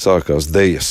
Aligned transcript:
sākās 0.00 0.48
dejas. 0.52 0.90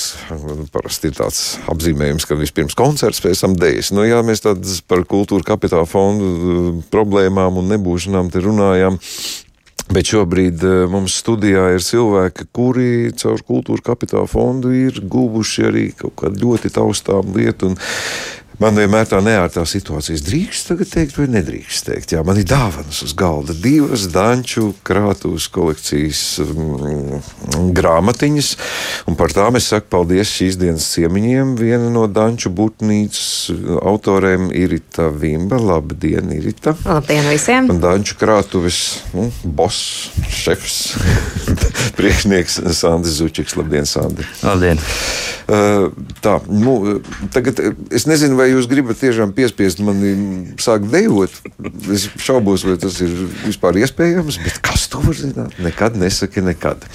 Parasti 0.74 1.10
ir 1.10 1.18
tāds 1.18 1.42
apzīmējums, 1.72 2.28
ka 2.30 2.38
vispirms 2.40 2.78
koncerts, 2.78 3.22
pēc 3.24 3.44
tam 3.44 3.58
dejas. 3.60 3.92
Nu, 3.96 4.06
jā, 4.08 4.22
mēs 4.26 4.46
tādas 4.46 4.80
par 4.86 5.06
kultūra 5.10 5.46
kapitāla 5.52 5.90
fondu 5.90 6.30
uh, 6.30 6.72
problēmām 6.94 7.62
un 7.62 7.72
nebūšanām 7.74 8.32
te 8.34 8.44
runājām. 8.46 9.00
Bet 9.90 10.12
šobrīd 10.12 10.62
uh, 10.62 10.84
mums 10.92 11.16
studijā 11.18 11.72
ir 11.74 11.82
cilvēki, 11.82 12.50
kuri 12.54 12.90
caur 13.18 13.42
kultūra 13.46 13.88
kapitāla 13.92 14.30
fondu 14.30 14.74
ir 14.76 15.02
guvuši 15.02 15.66
arī 15.72 15.86
kaut 15.98 16.20
kādu 16.22 16.46
ļoti 16.46 16.74
taustām 16.78 17.34
lietu. 17.34 17.74
Man 18.60 18.80
vienmēr 18.80 19.08
tā 19.12 19.20
neārtā 19.24 19.66
situācija. 19.68 20.20
Drīkst 20.24 20.72
tagad 20.72 20.92
teikt, 20.94 21.18
vai 21.20 21.28
nedrīkst 21.32 21.90
teikt. 21.92 22.16
Jā, 22.16 22.24
man 22.28 22.40
ir 22.40 22.48
dāvanas 22.50 23.04
uz 23.06 23.14
galda. 23.18 23.56
Divas 23.56 24.08
danču 24.12 24.74
krātuves 24.88 25.50
kolekcijas 25.54 26.24
mm, 26.44 27.22
grāmatiņas, 27.76 28.54
un 29.12 29.20
par 29.20 29.36
tām 29.36 29.60
es 29.60 29.70
saku 29.72 29.92
paldies 29.92 30.32
šīs 30.32 30.60
dienas 30.60 30.88
ciemiņiem. 30.96 31.56
Viena 31.60 31.92
no 31.94 32.08
danču 32.12 32.52
būtnīcas 32.56 33.52
autoriem 33.80 34.50
ir 34.56 34.70
Irita 34.70 35.10
Vimba. 35.10 35.58
Labdien, 35.58 36.30
Irita! 36.32 36.76
Labdien 36.86 37.26
visiem! 37.30 37.70
Un 37.74 37.80
danču 37.82 38.16
krātuves 38.20 39.02
nu, 39.16 39.30
boss, 39.44 40.12
šefs, 40.30 40.94
priekšnieks 42.00 42.60
Sandis 42.76 43.20
Zučiks. 43.22 43.56
Labdien, 43.60 43.88
Sandi! 43.88 44.28
Labdien! 44.44 44.82
Uh, 45.50 45.90
tā, 46.22 46.36
nu, 46.46 47.00
tagad 47.34 47.58
es 47.90 48.06
nezinu, 48.06 48.38
vai 48.38 48.50
vai 48.50 48.56
jūs 48.56 48.68
gribat 48.70 48.98
tiešām 49.00 49.34
piespiest 49.38 49.82
mani 49.86 50.14
sākt 50.62 50.90
dejot? 50.90 51.34
Es 51.94 52.08
šaubos, 52.22 52.66
vai 52.66 52.78
tas 52.82 52.98
ir 53.04 53.12
vispār 53.46 53.78
iespējams, 53.84 54.40
bet 54.44 54.60
kas 54.66 54.88
to 54.90 55.02
var 55.04 55.18
zināt? 55.18 55.58
Nekad 55.62 55.98
nesaki 56.00 56.42
nekad. 56.46 56.86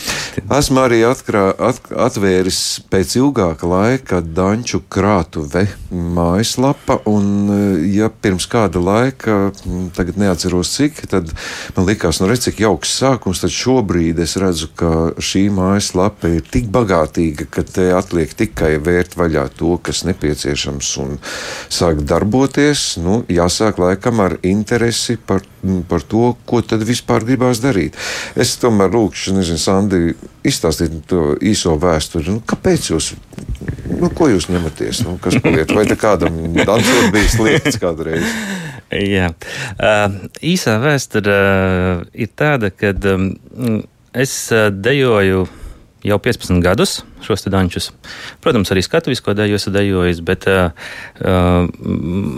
Esmu 0.43 0.83
arī 0.83 1.03
atkrā, 1.07 1.47
at, 1.55 1.81
atvēris 2.07 2.61
pēc 2.91 3.17
ilgāka 3.21 3.69
laika 3.71 4.21
Danču 4.25 4.83
krātuve 4.91 5.67
mājaslapa, 5.91 7.01
un 7.11 7.85
ja 7.93 8.11
pirms 8.11 8.49
kāda 8.51 8.83
laika, 8.83 9.53
tagad 9.97 10.19
neatceros 10.21 10.75
cik, 10.75 11.05
tad 11.11 11.31
man 11.77 11.89
likās, 11.89 12.21
nu 12.21 12.31
redz, 12.31 12.49
cik 12.49 12.65
jauks 12.65 12.97
sākums, 12.99 13.45
tad 13.45 13.55
šobrīd 13.55 14.19
es 14.25 14.37
redzu, 14.41 14.54
ka 14.79 14.91
šī 15.23 15.47
mājaslapa 15.55 16.31
ir 16.37 16.45
tik 16.47 16.69
bagātīga, 16.75 17.47
ka 17.51 17.65
te 17.67 17.89
atliek 17.97 18.33
tikai 18.35 18.77
vērt 18.83 19.17
vaļā 19.19 19.47
to, 19.59 19.75
kas 19.85 20.05
nepieciešams 20.09 20.91
un 21.05 21.17
sāk 21.73 22.05
darboties, 22.09 22.97
nu, 23.03 23.23
jāsāk 23.31 23.81
laikam 23.83 24.23
ar 24.25 24.37
interesi 24.47 25.17
par, 25.17 25.45
par 25.91 26.05
to, 26.07 26.35
ko 26.49 26.63
tad 26.63 26.85
vispār 26.87 27.27
gribās 27.27 27.63
darīt. 27.65 27.99
Es 28.37 28.57
tomēr 28.63 28.93
lūkšu, 28.95 29.37
nezinu, 29.39 29.61
Sandi, 29.61 30.03
izstāstīt 30.47 31.01
to 31.11 31.35
īso 31.43 31.77
vēsturi. 31.81 32.35
Nu, 32.35 32.43
kāpēc 32.47 32.91
jūs, 32.93 33.15
nu, 33.91 34.11
ko 34.15 34.29
jūs 34.33 34.51
ņematies? 34.53 35.05
Nu, 35.07 35.17
kas 35.23 35.41
paliek? 35.43 35.71
Vai 35.75 35.89
te 35.89 35.99
kādam 35.99 36.39
dansot 36.61 37.11
bijis 37.15 37.41
lietas 37.41 37.81
kādreiz? 37.83 38.29
Jā, 38.95 39.31
uh, 39.33 40.17
īsā 40.45 40.77
vēsture 40.83 41.35
uh, 41.35 42.05
ir 42.15 42.31
tāda, 42.37 42.71
ka 42.71 42.93
um, 43.11 43.33
es 44.15 44.33
uh, 44.53 44.69
dejoju 44.71 45.45
jau 46.05 46.19
15 46.21 46.61
gadus 46.61 46.99
šos 47.25 47.47
dančus. 47.49 47.91
Protams, 48.45 48.71
arī 48.73 48.83
skatuvisko 48.85 49.33
deju 49.35 49.57
esmu 49.57 49.73
dejojis, 49.73 50.21
bet 50.21 50.45
uh, 50.51 50.69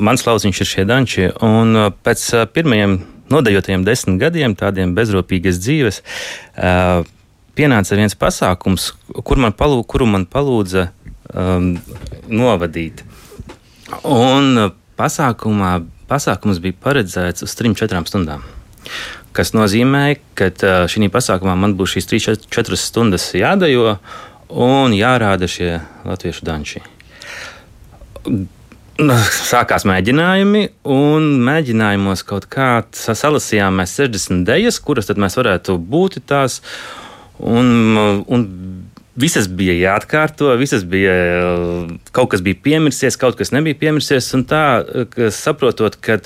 mans 0.07 0.23
lauciņš 0.27 0.63
ir 0.63 0.71
šie 0.71 0.87
danči. 0.87 1.27
Un 1.43 1.91
pēc 2.07 2.23
pirmajiem 2.55 3.01
nodejotajiem 3.33 3.85
desmit 3.87 4.21
gadiem, 4.23 4.55
tādiem 4.55 4.95
bezropīgas 4.95 5.59
dzīves, 5.59 6.03
uh, 6.55 7.03
pienāca 7.59 7.99
viens 7.99 8.15
pasākums, 8.15 8.93
kur 9.27 9.43
man 9.43 9.57
palū, 9.57 9.83
kuru 9.89 10.07
man 10.07 10.29
palūdza 10.31 10.91
um, 11.33 11.73
novadīt. 12.31 13.03
Un 14.07 14.71
pasākumā, 14.99 15.73
pasākums 16.11 16.63
bija 16.63 16.79
paredzēts 16.87 17.47
uz 17.47 17.59
3-4 17.59 18.07
stundām 18.07 18.47
kas 19.37 19.53
nozīmē, 19.57 20.17
ka 20.39 20.51
šī 20.91 21.11
pasākumā 21.13 21.57
man 21.59 21.77
būs 21.79 21.97
šīs 21.97 22.11
3-4 22.13 22.81
stundas 22.81 23.29
jādejo 23.37 23.97
un 24.49 24.95
jārāda 24.97 25.49
šie 25.51 25.77
latviešu 26.07 26.47
danči. 26.47 26.83
Sākās 28.97 29.85
mēģinājumi, 29.85 30.63
un 30.89 31.27
mēģinājumos 31.45 32.25
kaut 32.27 32.47
kā 32.53 32.71
salasījām 32.97 33.83
mēs 33.83 33.99
60 34.01 34.47
idejas, 34.47 34.81
kuras 34.81 35.11
tad 35.11 35.21
mēs 35.21 35.37
varētu 35.37 35.77
būt 35.77 36.23
tās. 36.31 36.63
Un, 37.37 37.69
un 38.25 38.47
visas 39.17 39.49
bija 39.49 39.75
jāatkārto, 39.77 40.51
visas 40.61 40.85
bija, 40.89 41.15
kaut 42.15 42.31
kas 42.35 42.43
bija 42.45 42.59
piemirsies, 42.63 43.17
kaut 43.21 43.39
kas 43.39 43.53
nebija 43.55 43.79
piemirsies. 43.81 44.29
Un 44.37 44.45
tā, 44.49 44.63
ka 45.13 45.31
saprotot, 45.35 45.97
ka 46.05 46.19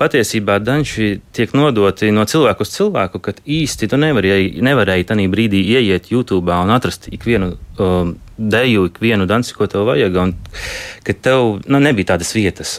patiesībā 0.00 0.58
danči 0.64 1.18
tiek 1.36 1.52
nodoti 1.56 2.10
no 2.14 2.24
cilvēku 2.28 2.64
uz 2.64 2.72
cilvēku, 2.74 3.20
kad 3.24 3.42
īsti 3.44 3.90
tu 3.92 4.00
nevarēji, 4.00 4.56
nevarēji 4.64 5.08
tajā 5.12 5.28
brīdī 5.32 5.62
ieiet 5.76 6.10
YouTube 6.12 6.54
un 6.54 6.72
atrast 6.74 7.10
ikvienu 7.12 7.54
um, 7.78 8.16
deju, 8.38 8.88
ikvienu 8.92 9.28
danci, 9.28 9.54
ko 9.56 9.68
tev 9.68 9.88
vajag, 9.90 10.20
un 10.22 10.36
ka 11.04 11.16
tev 11.16 11.58
nu, 11.66 11.82
nebija 11.84 12.14
tādas 12.14 12.32
vietas. 12.36 12.78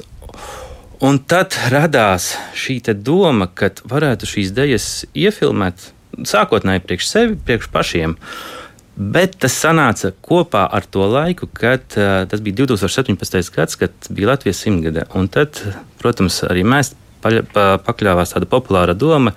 Un 1.06 1.22
tad 1.31 1.56
radās 1.72 2.34
šī 2.59 2.81
doma, 2.91 3.47
ka 3.47 3.69
varētu 3.88 4.28
šīs 4.28 4.50
idejas 4.51 4.88
iefilmēt 5.16 5.94
sākotnēji 6.28 6.84
priekš 6.84 7.06
sevi, 7.07 7.38
priekš 7.46 7.69
pašiem. 7.72 8.18
Uh, 8.18 8.59
Bet 9.00 9.38
tas 9.40 9.54
sanāca 9.56 10.12
kopā 10.26 10.66
ar 10.76 10.84
to 10.84 11.06
laiku, 11.08 11.48
kad 11.56 11.86
tas 11.96 12.42
bija 12.44 12.66
2017. 12.66 13.54
gads, 13.56 13.78
kad 13.80 14.10
bija 14.12 14.34
Latvijas 14.34 14.60
simtgade. 14.66 15.06
Un 15.16 15.32
tad, 15.32 15.62
protams, 16.02 16.42
arī 16.44 16.66
mēs 16.68 16.92
pakļāvās 17.24 18.36
tāda 18.36 18.48
populāra 18.50 18.96
doma, 18.96 19.34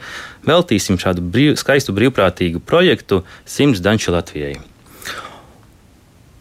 veltīsim 0.47 0.99
šādu 0.99 1.23
brīv, 1.23 1.55
skaistu 1.61 1.95
brīvprātīgu 1.95 2.63
projektu 2.67 3.23
Simts 3.47 3.83
Danču 3.83 4.15
Latvijai. 4.15 4.59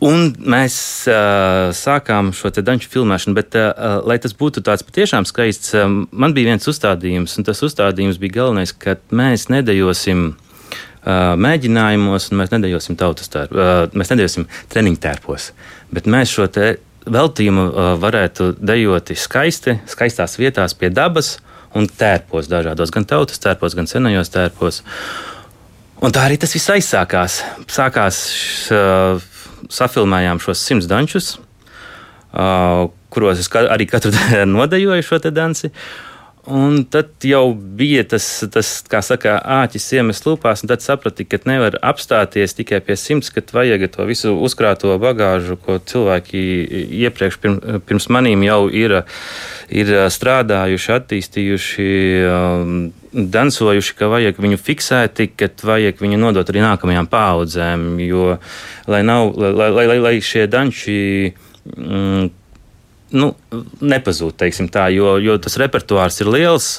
Un 0.01 0.31
mēs 0.33 0.75
uh, 1.05 1.69
sākām 1.77 2.31
šo 2.33 2.49
danču 2.65 2.89
filmēšanu, 2.89 3.35
bet, 3.37 3.53
uh, 3.53 3.99
lai 4.01 4.17
tas 4.17 4.33
būtu 4.33 4.63
tāds 4.65 4.81
patiešām 4.81 5.27
skaists, 5.29 5.75
uh, 5.77 5.85
man 6.09 6.33
bija 6.33 6.55
viens 6.55 6.65
uzstādījums, 6.65 7.37
un 7.37 7.45
tas 7.45 7.61
uzstādījums 7.61 8.17
bija 8.17 8.39
galvenais, 8.39 8.73
ka 8.73 8.97
mēs 9.13 9.45
nedejosim 9.53 10.31
mēģinājumos, 11.05 12.29
un 12.31 12.41
mēs 12.41 12.51
nedejosim 12.53 12.97
tautas 12.99 13.31
tērpos, 13.33 13.93
mēs 13.97 14.11
nedejosim 14.13 14.47
treniņu 14.69 14.99
tērpos, 15.01 15.51
bet 15.93 16.09
mēs 16.09 16.33
šo 16.35 16.47
veltījumu 17.09 17.63
varētu 18.01 18.51
dejot 18.61 19.09
skaisti, 19.17 19.79
skaistās 19.89 20.37
vietās 20.37 20.75
pie 20.77 20.91
dabas 20.93 21.39
un 21.73 21.87
tērpos 21.87 22.49
dažādos, 22.51 22.93
gan 22.93 23.07
tautas 23.09 23.41
tērpos, 23.41 23.75
gan 23.75 23.89
senajos 23.89 24.29
tērpos. 24.29 24.83
Un 26.01 26.13
tā 26.13 26.25
arī 26.27 26.37
tas 26.41 26.53
viss 26.53 26.69
aizsākās. 26.73 27.41
Sākās, 27.69 28.21
safilmējām 29.71 30.41
šos 30.41 30.61
simts 30.61 30.89
dančus, 30.89 31.35
kuros 33.11 33.41
es 33.41 33.49
arī 33.63 33.89
katru 33.89 34.13
dienu 34.17 34.59
nodejoju 34.59 35.07
šo 35.07 35.21
danci. 35.33 35.71
Uh, 35.71 36.10
Un 36.49 36.83
tad 36.89 37.21
jau 37.21 37.53
bija 37.53 38.01
tas, 38.09 38.25
tas 38.49 38.69
kā 38.89 39.03
saka, 39.05 39.35
āķis 39.61 39.85
iemes 39.99 40.23
lūpās, 40.25 40.63
un 40.63 40.71
tad 40.71 40.81
saprati, 40.81 41.27
ka 41.29 41.37
nevar 41.45 41.77
apstāties 41.85 42.57
tikai 42.57 42.79
pie 42.81 42.97
simts, 42.97 43.29
ka 43.29 43.43
vajag 43.53 43.85
to 43.93 44.07
visu 44.09 44.33
uzkrāto 44.33 44.95
bagāžu, 45.01 45.59
ko 45.61 45.77
cilvēki 45.77 46.41
iepriekš 47.03 47.37
pirms, 47.43 47.77
pirms 47.85 48.09
manīm 48.09 48.47
jau 48.47 48.63
ir, 48.73 49.03
ir 49.69 49.93
strādājuši, 50.09 50.91
attīstījuši. 50.97 51.87
Um, 52.31 52.75
dansojuši, 53.11 53.95
ka 53.99 54.07
vajag 54.07 54.37
viņu 54.39 54.57
fiksēt, 54.57 55.21
ka 55.37 55.49
vajag 55.67 55.99
viņu 56.01 56.19
nodot 56.19 56.47
arī 56.47 56.63
nākamajām 56.63 57.09
paudzēm. 57.11 57.87
Jo, 58.01 58.37
lai, 58.89 59.01
nav, 59.05 59.35
lai, 59.35 59.67
lai, 59.75 59.97
lai 59.99 60.13
šie 60.23 60.47
danči 60.49 61.01
mm, 61.75 62.29
nu, 63.11 63.31
nepazūd, 63.81 64.37
tā, 64.71 64.89
jo, 64.95 65.15
jo 65.21 65.37
tas 65.41 65.57
repertuārs 65.61 66.21
ir 66.23 66.31
liels. 66.31 66.75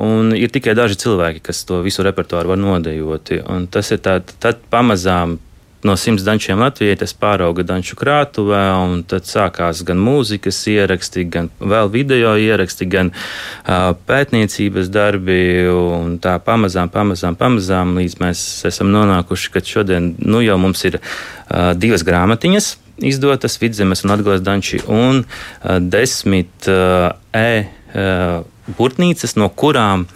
Un 0.00 0.30
ir 0.38 0.52
tikai 0.54 0.76
daži 0.78 0.94
cilvēki, 1.02 1.42
kas 1.48 1.64
to 1.66 1.80
visu 1.82 2.04
repertuāru 2.06 2.52
var 2.52 2.60
nodejot. 2.62 3.32
Tas 3.74 3.90
ir 3.90 3.98
tāds, 4.04 4.60
pamazām 4.70 5.40
no 5.82 5.96
simts 5.96 6.24
dančiem 6.24 6.60
Latvijai 6.60 6.98
tas 7.00 7.12
pārauga 7.16 7.64
danču 7.66 7.96
krātuvē, 7.98 8.60
un 8.84 9.02
tad 9.08 9.28
sākās 9.28 9.82
gan 9.88 10.00
mūzikas 10.02 10.58
ieraksti, 10.70 11.24
gan 11.32 11.48
vēl 11.58 11.90
video 11.92 12.34
ieraksti, 12.36 12.88
gan 12.90 13.12
uh, 13.14 13.90
pētniecības 14.08 14.92
darbi, 14.92 15.40
un 15.72 16.18
tā 16.22 16.36
pamazām, 16.44 16.92
pamazām, 16.92 17.38
pamazām, 17.40 17.96
līdz 18.00 18.20
mēs 18.20 18.44
esam 18.68 18.92
nonākuši, 18.94 19.52
ka 19.56 19.64
šodien 19.64 20.14
nu, 20.20 20.44
jau 20.44 20.58
mums 20.60 20.84
ir 20.88 21.00
uh, 21.00 21.72
divas 21.76 22.04
grāmatiņas 22.06 22.74
izdotas 23.06 23.58
Vidzemes 23.60 24.04
un 24.04 24.14
Atgales 24.14 24.42
danči 24.44 24.80
un 24.86 25.22
uh, 25.24 25.76
desmit 25.80 26.68
uh, 26.68 27.10
e 27.32 27.52
uh, 27.64 28.40
burtnīcas, 28.78 29.34
no 29.40 29.48
kurām 29.50 30.06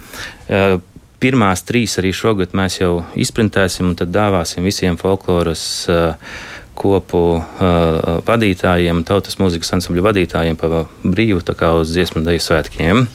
pirmās 1.18 1.64
trīs 1.66 1.96
arī 1.98 2.12
šogad 2.14 2.52
mēs 2.54 2.76
jau 2.78 2.98
izprintēsim 3.18 3.88
un 3.88 3.96
tad 3.98 4.12
dāvāsim 4.14 4.62
visiem 4.62 4.98
folkloras 5.00 5.64
kopu 6.78 7.22
uh, 7.38 8.20
vadītājiem, 8.26 9.04
tautas 9.06 9.38
mūzikas 9.40 9.76
ansambļu 9.76 10.04
vadītājiem 10.04 10.58
pa 10.58 10.84
brīvu 11.02 11.40
uz 11.80 11.94
dziesmu 11.94 12.24
deju 12.26 12.42
svētkiem. 12.42 13.06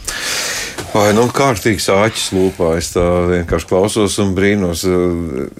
Vai 0.90 1.12
nu 1.14 1.28
kārtīgs 1.30 1.86
āķis 1.94 2.32
lūpā, 2.34 2.72
es 2.80 2.88
tā 2.96 3.04
vienkārši 3.30 3.68
klausos 3.70 4.16
un 4.24 4.32
brīnos. 4.34 4.82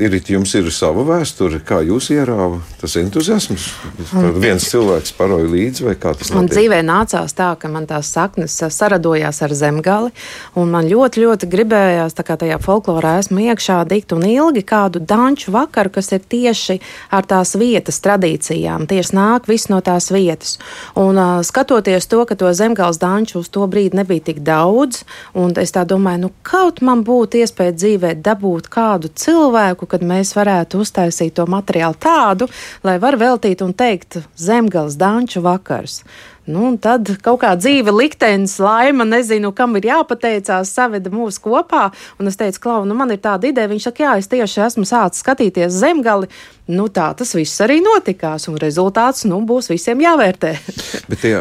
Ir 0.02 0.16
jums 0.26 0.56
ir 0.58 0.70
sava 0.74 1.04
vēsture, 1.06 1.60
kā 1.62 1.84
jūs 1.86 2.08
ierāva 2.16 2.58
tas 2.82 2.96
entuziasms? 2.98 3.68
Tad 4.10 4.40
viens 4.42 4.66
cilvēks 4.72 5.14
paroja 5.20 5.46
līdzi 5.52 5.86
vai 5.86 5.94
kā 6.02 6.16
tas 6.18 6.32
notiek? 6.32 6.38
Man 6.40 6.50
dzīvē 6.50 6.80
nācās 6.88 7.36
tā, 7.38 7.52
ka 7.62 7.70
man 7.70 7.86
tās 7.90 8.10
saknes 8.16 8.56
saradojās 8.74 9.44
ar 9.46 9.54
zemgali, 9.54 10.10
un 10.58 10.74
man 10.74 10.90
ļoti, 10.90 11.22
ļoti 11.28 11.52
gribējās, 11.54 12.18
tā 12.18 12.26
kā 12.26 12.40
tajā 12.42 12.58
folklorā 12.66 13.20
esmu 13.22 13.46
iekšā 13.52 13.84
dikt 13.92 14.18
un 14.18 14.26
ilgi 14.26 14.66
kādu 14.66 15.04
danču 15.04 15.54
vakaru, 15.54 15.94
kas 16.00 16.10
ir 16.18 16.26
tieši 16.26 16.80
ar 17.14 17.30
tās 17.30 17.54
vietas 17.60 18.02
tradīcijām, 18.02 18.90
tieši 18.90 19.18
nāk 19.20 19.52
viss 19.52 19.70
no 19.70 19.78
tās 19.86 20.10
vietas. 20.10 20.58
Un 20.98 21.22
skatoties 21.46 22.10
to, 22.10 22.26
ka 22.26 22.40
to 22.40 22.50
zemgals 22.58 22.98
danču 22.98 23.44
uz 23.44 23.54
to 23.54 23.70
brīdi 23.70 24.02
nebija 24.02 24.32
tik 24.34 24.42
daudz, 24.42 25.06
Un 25.40 25.54
es 25.62 25.74
tā 25.76 25.86
domāju, 25.88 26.24
nu, 26.26 26.32
kaut 26.46 26.82
man 26.86 27.04
būtu 27.08 27.42
iespēja 27.42 27.76
dzīvē 27.76 28.16
dabūt 28.26 28.70
kādu 28.74 29.12
cilvēku, 29.14 29.88
kad 29.90 30.06
mēs 30.06 30.34
varētu 30.38 30.82
uztaisīt 30.84 31.38
to 31.40 31.46
materiālu 31.50 31.98
tādu, 32.00 32.50
lai 32.84 32.98
var 33.02 33.20
veltīt 33.20 33.64
un 33.66 33.74
teikt 33.74 34.22
zemgals 34.40 35.00
danču 35.00 35.44
vakars. 35.46 36.04
Nu, 36.50 36.72
tad 36.82 37.12
kaut 37.22 37.44
kā 37.44 37.52
dzīve, 37.60 37.94
liktenis, 37.94 38.56
laima, 38.64 39.06
nezinu, 39.06 39.52
kam 39.54 39.78
ir 39.78 39.90
jāpateicās, 39.92 40.72
saveda 40.74 41.12
mūs 41.14 41.38
kopā. 41.44 41.90
Un 42.18 42.32
es 42.32 42.40
teicu, 42.40 42.64
Klau, 42.64 42.86
nu 42.90 42.98
man 42.98 43.14
ir 43.14 43.22
tāda 43.22 43.52
ideja. 43.52 43.70
Viņš 43.70 43.86
saka, 43.86 44.08
jā, 44.08 44.16
es 44.18 44.32
tieši 44.32 44.64
esmu 44.66 44.88
sācis 44.90 45.22
skatīties 45.22 45.78
zemgali. 45.78 46.30
Nu, 46.70 46.86
tā 46.94 47.08
tas 47.18 47.32
viss 47.34 47.62
arī 47.66 47.80
notikās, 47.82 48.44
un 48.50 48.58
rezultāts 48.62 49.24
nu, 49.26 49.40
būs 49.42 49.72
visiem 49.72 50.04
jāvērtē. 50.04 50.52
Bet 51.10 51.24
tie 51.24 51.32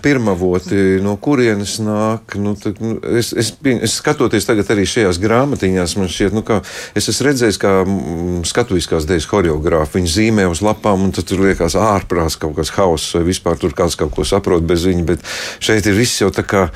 pirmavoti, 0.00 1.02
no 1.04 1.18
kurienes 1.20 1.74
nāk, 1.84 2.36
nu, 2.40 2.54
tad, 2.56 2.80
nu, 2.80 2.96
es, 3.12 3.34
es, 3.36 3.50
es 3.60 3.96
skatoties 3.98 4.48
tagad 4.48 4.72
arī 4.72 4.86
šajās 4.88 5.20
grāmatiņās, 5.20 5.96
man 6.00 6.08
šķiet, 6.08 6.36
nu, 6.36 6.40
kā 6.48 6.62
es 6.96 7.10
esmu 7.12 7.28
redzējis, 7.28 7.60
kā 7.60 7.74
skatuviskās 8.48 9.08
dēļas 9.10 9.28
horeogrāfi 9.34 10.00
viņi 10.00 10.14
zīmē 10.14 10.48
uz 10.48 10.64
lapām, 10.64 11.04
un 11.10 11.12
tad 11.12 11.28
tur 11.28 11.44
liekas 11.44 11.76
ārprās 11.76 12.40
kaut 12.40 12.56
kas 12.56 12.72
hauss, 12.78 13.12
vai 13.18 13.26
vispār 13.28 13.60
tur 13.60 13.76
kāds 13.76 13.98
kaut 14.00 14.16
ko 14.16 14.24
saprot 14.34 14.66
bez 14.66 14.86
viņa, 14.90 15.06
bet 15.08 15.24
šeit 15.62 15.86
ir 15.86 15.98
viss 15.98 16.20
jau 16.22 16.30
tā 16.34 16.44
kā 16.46 16.66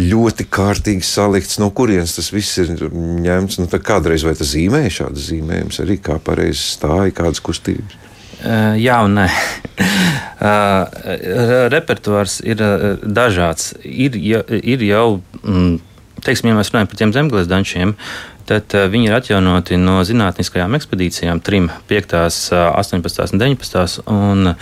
ļoti 0.00 0.48
kārtīgi 0.52 1.04
salikts, 1.06 1.60
no 1.62 1.72
kurienes 1.74 2.16
tas 2.18 2.32
viss 2.34 2.60
ir 2.62 2.74
ņemts. 2.92 3.60
Nu, 3.62 3.68
kādreiz 3.76 4.26
vai 4.26 4.36
tas 4.38 4.52
zīmēja 4.52 4.98
šādas 5.02 5.30
zīmējumus, 5.30 5.80
arī 5.84 6.00
kā 6.02 6.20
pareizi 6.22 6.60
stāja, 6.76 7.14
kādas 7.16 7.42
kustības. 7.44 8.02
Uh, 8.36 8.76
jā, 8.76 8.98
un 9.06 9.16
nē. 9.16 9.26
uh, 9.80 10.84
repertuārs 11.72 12.38
ir 12.44 12.60
uh, 12.60 12.86
dažāds. 13.00 13.72
Ir, 13.80 14.18
ja, 14.20 14.42
ir 14.44 14.84
jau, 14.84 15.06
mm, 15.40 15.78
teiksim, 16.26 16.50
ja 16.52 16.58
mēs 16.58 16.70
runājam 16.72 16.90
par 16.92 17.00
tiem 17.00 17.14
zemgājas 17.16 17.48
dančiem, 17.48 17.96
tad 18.46 18.76
viņi 18.92 19.08
ir 19.08 19.16
atjaunoti 19.16 19.80
no 19.80 19.98
zinātniskajām 20.06 20.76
ekspedīcijām, 20.78 21.40
trim, 21.42 21.70
5, 21.88 22.14
18 22.76 23.34
un 23.34 23.42
19. 23.42 24.04
Un, 24.12 24.52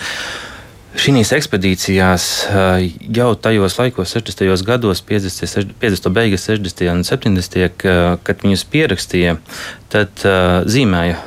Šīs 0.94 1.32
ekspedīcijās 1.34 2.24
jau 3.16 3.28
tajos 3.34 3.74
laikos, 3.80 4.12
60. 4.14 4.62
gados, 4.66 5.02
50. 5.02 5.74
50. 5.82 6.10
beigas, 6.14 6.46
60. 6.46 6.86
un 6.92 7.02
70. 7.02 7.84
kad 8.22 8.44
viņus 8.46 8.62
pierakstīja, 8.70 9.36
tad 9.90 10.22
zīmēja, 10.70 11.18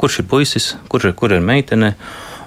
kurš 0.00 0.20
ir 0.20 0.28
puisis, 0.28 0.72
kurš 0.92 1.08
ir, 1.08 1.16
kur 1.16 1.32
ir 1.32 1.40
meitene 1.44 1.94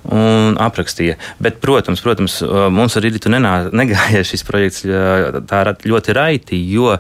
un 0.05 0.57
aprakstīja. 0.61 1.17
Bet, 1.41 1.59
protams, 1.61 2.01
protams 2.01 2.39
mums 2.73 2.97
ar 2.97 3.05
Rītu 3.05 3.31
negāja 3.33 4.23
šis 4.25 4.45
projekts 4.45 4.85
tā 4.85 5.61
ļoti 5.85 6.17
raiti, 6.17 6.61
jo 6.73 6.95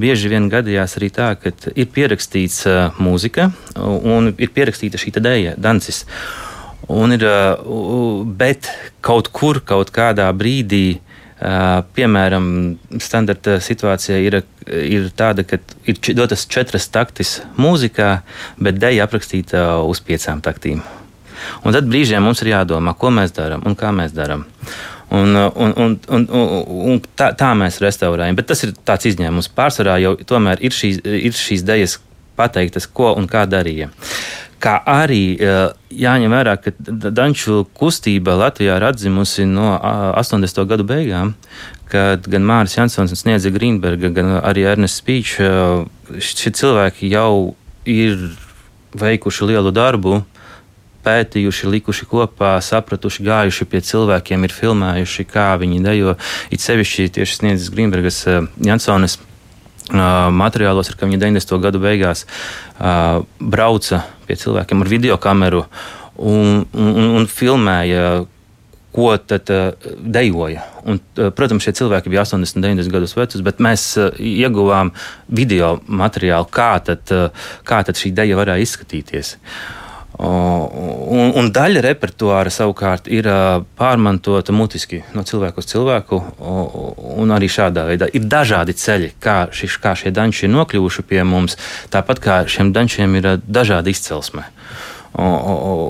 bieži 0.00 0.32
vien 0.32 0.50
gadījās 0.52 0.96
arī 1.00 1.10
tā, 1.12 1.34
ka 1.40 1.52
ir 1.72 1.88
pierakstīts 1.92 2.66
mūzika 3.00 3.50
un 3.80 4.34
ir 4.36 4.52
pierakstīta 4.52 5.00
šī 5.00 5.16
dēļa, 5.16 5.56
dancis. 5.56 6.04
Un 6.92 7.16
ir, 7.16 7.24
bet 8.38 8.68
kaut 9.02 9.32
kur, 9.34 9.58
kaut 9.66 9.90
kādā 9.94 10.28
brīdī, 10.36 11.00
piemēram, 11.96 12.46
standarta 13.02 13.58
situācija 13.60 14.20
ir, 14.22 14.38
ir 14.70 15.08
tāda, 15.18 15.44
ka 15.44 15.58
ir 15.88 15.98
dotas 16.16 16.46
četras 16.46 16.86
taktis 16.88 17.40
mūzikā, 17.58 18.20
bet 18.62 18.78
deja 18.80 19.04
aprakstīta 19.04 19.66
uz 19.84 20.00
piecām 20.00 20.40
taktīm. 20.44 20.84
Un 21.66 21.74
tad 21.74 21.90
brīžiem 21.90 22.22
mums 22.24 22.40
ir 22.42 22.54
jādomā, 22.54 22.94
ko 22.96 23.10
mēs 23.12 23.34
darām 23.36 23.66
un 23.66 23.76
kā 23.76 23.90
mēs 23.92 24.14
darām. 24.16 24.46
Un, 25.10 25.36
un, 25.36 25.74
un, 25.76 25.98
un, 26.08 26.24
un 26.90 27.02
tā, 27.18 27.30
tā 27.38 27.52
mēs 27.54 27.78
restaurējam. 27.82 28.38
Bet 28.38 28.48
tas 28.50 28.64
ir 28.66 28.72
tāds 28.86 29.06
izņēmums. 29.06 29.52
Pārsvarā 29.54 30.00
jau 30.02 30.16
tomēr 30.26 30.62
ir 30.66 30.74
šīs, 30.74 30.98
ir 31.04 31.36
šīs 31.36 31.62
idejas 31.62 32.00
pateiktas, 32.36 32.88
ko 32.90 33.12
un 33.14 33.28
kā 33.30 33.44
darīja. 33.46 33.92
Kā 34.62 34.78
arī 34.88 35.36
jāņem 35.92 36.32
vērā, 36.32 36.54
ka 36.62 36.72
danču 37.12 37.64
kustība 37.76 38.38
Latvijā 38.40 38.78
ir 38.78 38.86
atzimusi 38.88 39.44
no 39.48 39.74
80. 39.76 40.62
gadu 40.70 40.86
beigām, 40.88 41.34
kad 41.92 42.24
gan 42.30 42.46
Mārcis 42.48 42.78
Jansons 42.78 43.12
un 43.12 43.20
Sniedze 43.20 43.52
Grīnberga, 43.54 44.10
gan 44.16 44.38
arī 44.40 44.64
Ernests 44.66 45.02
Spīčs, 45.02 45.36
šie 46.24 46.54
cilvēki 46.56 47.12
jau 47.12 47.54
ir 47.84 48.30
veikuši 48.96 49.50
lielu 49.52 49.74
darbu, 49.76 50.22
pētījuši, 51.06 51.68
likuši 51.70 52.08
kopā, 52.10 52.56
sapratuši, 52.64 53.22
gājuši 53.28 53.68
pie 53.70 53.82
cilvēkiem, 53.86 54.42
ir 54.42 54.54
filmējuši, 54.56 55.26
kā 55.30 55.52
viņi 55.60 55.84
dejo. 55.84 56.16
It 56.50 56.64
sevišķi 56.64 57.12
tieši 57.20 57.38
Sniedzes 57.42 57.70
Grīnbergas 57.74 58.24
Jansonas 58.66 59.20
materiālos, 59.92 60.90
ir, 60.90 60.96
ka 60.98 61.06
viņi 61.06 61.20
90. 61.22 61.58
gadu 61.62 61.80
beigās 61.82 62.24
uh, 62.26 63.22
brauca 63.38 64.02
pie 64.26 64.36
cilvēkiem 64.40 64.82
ar 64.82 64.90
video 64.90 65.18
kameru 65.22 65.66
un, 66.16 66.64
un, 66.72 67.04
un 67.20 67.28
filmēja. 67.30 68.24
Ko 68.96 69.10
tad 69.20 69.50
uh, 69.52 69.88
dejoja? 70.00 70.62
Un, 70.88 70.98
uh, 71.20 71.28
protams, 71.36 71.66
šie 71.66 71.74
cilvēki 71.76 72.08
bija 72.08 72.24
80, 72.24 72.62
90 72.64 72.94
gadus 72.94 73.12
veci, 73.12 73.42
bet 73.44 73.60
mēs 73.60 73.90
uh, 74.00 74.08
ieguvām 74.16 74.94
video 75.28 75.74
materiālu, 75.86 76.48
kā 76.48 76.70
tad, 76.80 77.04
uh, 77.12 77.50
kā 77.68 77.82
tad 77.84 78.00
šī 78.00 78.14
deja 78.16 78.38
varēja 78.40 78.64
izskatīties. 78.64 79.34
Uh, 79.36 79.85
Un, 80.16 81.32
un 81.36 81.48
daļa 81.52 81.82
repertuāra 81.84 82.48
savukārt 82.52 83.10
ir 83.12 83.26
pārmantota 83.76 84.54
mutiski 84.56 85.02
no 85.12 85.26
cilvēka 85.28 85.60
uz 85.60 85.68
cilvēku, 85.68 86.20
un 87.20 87.34
arī 87.36 87.50
šādā 87.52 87.84
veidā 87.90 88.08
ir 88.16 88.24
dažādi 88.24 88.72
ceļi, 88.80 89.10
kā, 89.20 89.36
šis, 89.52 89.76
kā 89.82 89.92
šie 89.98 90.14
danči 90.16 90.46
ir 90.46 90.54
nokļuvuši 90.54 91.04
pie 91.10 91.20
mums, 91.28 91.58
tāpat 91.92 92.22
kā 92.24 92.36
šiem 92.48 92.72
dančiem 92.72 93.18
ir 93.20 93.34
dažāda 93.44 93.92
izcelsme. 93.92 94.46
Un, 95.16 95.36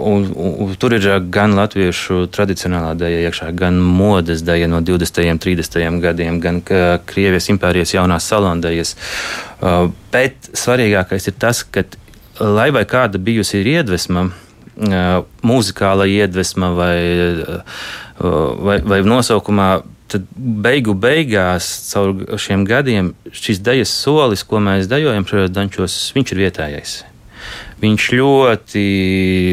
un, 0.07 0.27
un, 0.63 0.75
tur 0.79 0.95
ir 0.95 1.07
gan 1.35 1.55
latviešu 1.59 2.29
tradicionālā 2.35 2.93
dēļa, 2.99 3.23
iekšā, 3.27 3.51
gan 3.59 3.79
modes 3.79 4.43
dēļa 4.47 4.69
no 4.71 4.81
20. 4.87 5.23
un 5.33 5.41
30. 5.43 6.01
gadiem, 6.03 6.39
gan 6.43 6.61
Krievijas 6.63 7.51
impērijas 7.51 7.95
jaunās 7.97 8.27
salondejas. 8.31 8.95
Bet 10.15 10.51
svarīgākais 10.55 11.27
ir 11.31 11.39
tas, 11.43 11.65
ka 11.67 11.83
lai 12.41 12.71
vai 12.75 12.85
kāda 12.89 13.21
bijusi 13.23 13.61
ir 13.61 13.71
iedvesma, 13.79 14.29
mūzikāla 15.47 16.07
iedvesma 16.11 16.71
vai, 16.77 16.99
vai, 18.19 18.79
vai 18.85 19.01
nosaukumā, 19.07 19.71
tad 20.11 20.27
beigu 20.37 20.95
beigās, 20.95 21.69
caur 21.91 22.39
šiem 22.41 22.67
gadiem, 22.69 23.15
šis 23.33 23.63
dejas 23.65 23.95
solis, 24.05 24.45
ko 24.47 24.61
mēs 24.63 24.91
dejojam 24.91 25.27
šajos 25.27 25.55
dančos, 25.55 25.97
viņš 26.17 26.35
ir 26.35 26.43
vietējais. 26.45 26.99
Viņš 27.81 28.05
ļoti 28.17 28.85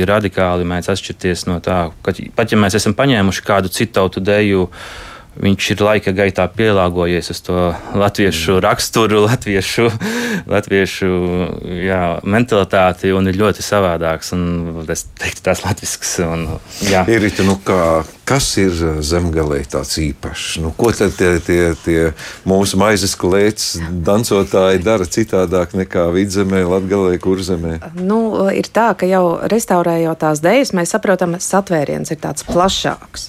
radikāli 0.08 0.68
mēdz 0.68 0.94
atšķirties 0.94 1.48
no 1.50 1.58
tā, 1.64 1.90
ka 2.06 2.14
pat 2.36 2.54
ja 2.54 2.60
mēs 2.60 2.78
esam 2.80 2.96
paņēmuši 2.96 3.44
kādu 3.44 3.72
citu 3.74 3.98
tautu 3.98 4.24
deju, 4.24 4.70
uh, 4.70 5.13
viņš 5.42 5.70
ir 5.74 5.84
laika 5.84 6.14
gaitā 6.16 6.46
pielāgojies 6.52 7.32
uz 7.34 7.42
to 7.46 7.58
latviešu 7.98 8.60
raksturu, 8.64 9.24
latviešu, 9.26 9.88
latviešu 10.54 11.12
jā, 11.84 12.02
mentalitāti 12.24 13.14
un 13.16 13.30
ir 13.32 13.40
ļoti 13.42 13.66
savādāks. 13.66 14.34
Un, 14.38 14.84
es 14.94 15.08
teiktu, 15.20 15.46
latvisks. 15.66 16.18
Un, 16.28 16.48
jā. 16.90 17.06
ir 17.10 17.30
nu, 17.48 17.58
kā 17.66 18.04
Kas 18.24 18.46
ir 18.56 18.72
zemgālē 19.04 19.58
tāds 19.68 19.98
īpašs? 20.00 20.62
Nu, 20.64 20.70
ko 20.78 20.94
tad 20.96 21.12
tie, 21.20 21.34
tie, 21.44 21.74
tie 21.84 21.98
mūsu 22.48 22.78
maizes 22.80 23.18
klēts 23.20 23.74
dancotāji 24.08 24.80
dara 24.80 25.04
citādāk 25.04 25.74
nekā 25.76 26.06
vidzemē, 26.16 26.62
latgalē, 26.64 27.18
kurzemē? 27.20 27.74
Nu, 28.00 28.48
ir 28.56 28.70
tā, 28.72 28.94
ka 28.96 29.10
jau 29.10 29.44
restaurējot 29.52 30.22
tās 30.24 30.40
dēļas, 30.46 30.72
mēs 30.80 30.96
saprotam, 30.96 31.36
satvēriens 31.36 32.16
ir 32.16 32.22
tāds 32.24 32.48
plašāks. 32.48 33.28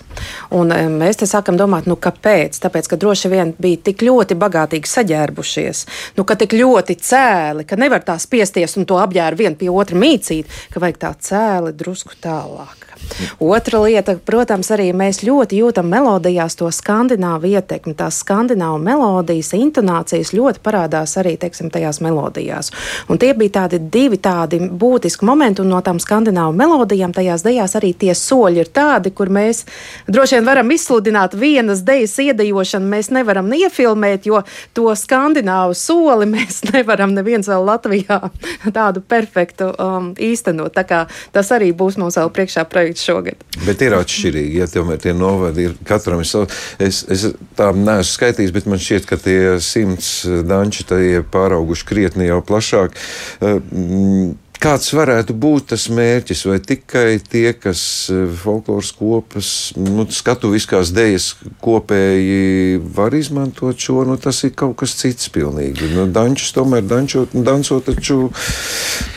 Un 0.54 0.70
mēs 1.00 1.18
te 1.18 1.26
sākam 1.26 1.58
domāt, 1.58 1.90
nu 1.90 1.98
kāpēc? 1.98 2.62
Tāpēc, 2.62 2.92
ka 2.92 3.00
droši 3.00 3.32
vien 3.34 3.50
bija 3.58 3.82
tik 3.90 4.06
ļoti 4.06 4.38
bagātīgi 4.38 4.94
saģērbušies, 4.94 5.84
nu, 6.20 6.28
ka 6.28 6.38
tik 6.38 6.54
ļoti 6.54 7.00
cēli, 7.02 7.66
ka 7.66 7.80
nevar 7.82 8.06
tā 8.06 8.14
spiesties 8.22 8.78
un 8.78 8.86
to 8.86 9.02
apģērbu 9.02 9.42
vienu 9.42 9.58
pie 9.58 9.74
otra 9.74 9.98
mīcīt, 9.98 10.58
ka 10.70 10.86
vajag 10.86 11.02
tā 11.02 11.16
cēli 11.18 11.74
drusku 11.82 12.14
tālāk. 12.22 12.93
Otra 13.40 13.80
lieta, 13.82 14.16
protams, 14.26 14.70
arī 14.75 14.88
mēs 14.96 15.23
ļoti 15.26 15.58
jūtam 15.61 15.88
melodijās 15.90 16.56
to 16.58 16.68
skandināvu 16.73 17.50
ietekmi. 17.54 17.94
Tās 17.99 18.20
skandināvu 18.25 18.78
melodijas, 18.82 19.52
intonācijas 19.56 20.32
ļoti 20.34 20.62
parādās 20.64 21.16
arī 21.20 21.37
teiksim, 21.40 21.70
tajās 21.75 22.00
melodijās. 22.04 22.70
Un 23.08 23.20
tie 23.23 23.32
bija 23.37 23.61
tādi 23.61 23.80
divi 23.92 24.18
tādi 24.23 24.61
būtiski 24.64 25.26
momenti, 25.26 25.62
un 25.62 25.73
no 25.75 25.80
tām 25.84 26.00
skandināvu 26.02 26.54
melodijām 26.58 27.14
tajās 27.14 27.44
dejās 27.46 27.76
arī 27.78 27.92
tie 27.99 28.14
soļi 28.18 28.64
ir 28.64 28.70
tādi, 28.75 29.12
kur 29.14 29.30
mēs 29.32 29.64
droši 30.08 30.38
vien 30.38 30.49
varam 30.49 30.70
izsludināt 30.75 31.37
vienas 31.38 31.84
dejas 31.87 32.16
iedejošanu. 32.23 32.88
Mēs 32.94 33.11
nevaram 33.14 33.50
iefilmēt, 33.54 34.28
jo 34.30 34.42
to 34.75 34.88
skandināvu 34.99 35.76
soli 35.78 36.28
mēs 36.30 36.62
nevaram 36.73 37.14
neviens 37.14 37.50
vēl 37.50 37.66
Latvijā 37.68 38.20
tādu 38.78 39.02
perfektu 39.04 39.70
um, 39.75 40.12
īstenot. 40.18 40.75
Tā 40.75 40.87
kā 40.88 41.04
tas 41.34 41.52
arī 41.54 41.73
būs 41.76 41.99
mums 42.00 42.18
vēl 42.18 42.32
priekšā 42.34 42.66
projekts 42.70 42.93
šogad. 43.00 43.42
Bet 43.64 43.82
ir 43.84 43.96
atšķirīgi, 43.96 44.60
ja 44.60 44.68
tomēr 44.70 45.00
tie 45.02 45.14
novadi 45.16 45.68
ir 45.68 45.76
katram 45.88 46.22
savi. 46.26 46.50
Es, 46.82 47.02
es 47.10 47.26
tā 47.58 47.70
neesmu 47.74 48.10
skaitījis, 48.12 48.54
bet 48.54 48.70
man 48.70 48.82
šķiet, 48.82 49.08
ka 49.10 49.18
tie 49.20 49.38
simts 49.64 50.12
danči 50.46 50.86
tie 50.88 51.20
pārauguši 51.34 51.88
krietni 51.90 52.30
jau 52.30 52.40
plašāk. 52.44 52.96
Uh, 53.40 54.34
Kāds 54.64 54.94
varētu 54.97 55.35
būt 55.37 55.66
tas 55.75 55.83
mērķis? 55.92 56.42
Vai 56.49 56.56
tikai 56.64 57.18
tie, 57.21 57.50
kas 57.52 57.80
eh, 58.09 58.23
folkloras 58.40 58.94
kopas, 58.97 59.49
nu, 59.76 60.06
skatuviskās 60.09 60.92
dēļas 60.97 61.26
kopēji 61.64 62.78
var 62.97 63.12
izmantot 63.12 63.76
šo, 63.85 64.06
nu, 64.09 64.16
tas 64.16 64.40
ir 64.49 64.54
kaut 64.56 64.78
kas 64.80 64.94
cits 64.97 65.28
pilnīgi. 65.35 65.90
Nu, 65.92 66.06
dančus 66.09 66.54
tomēr 66.56 66.87
dančot, 66.88 67.37
dancot 67.37 67.85
taču 67.90 68.30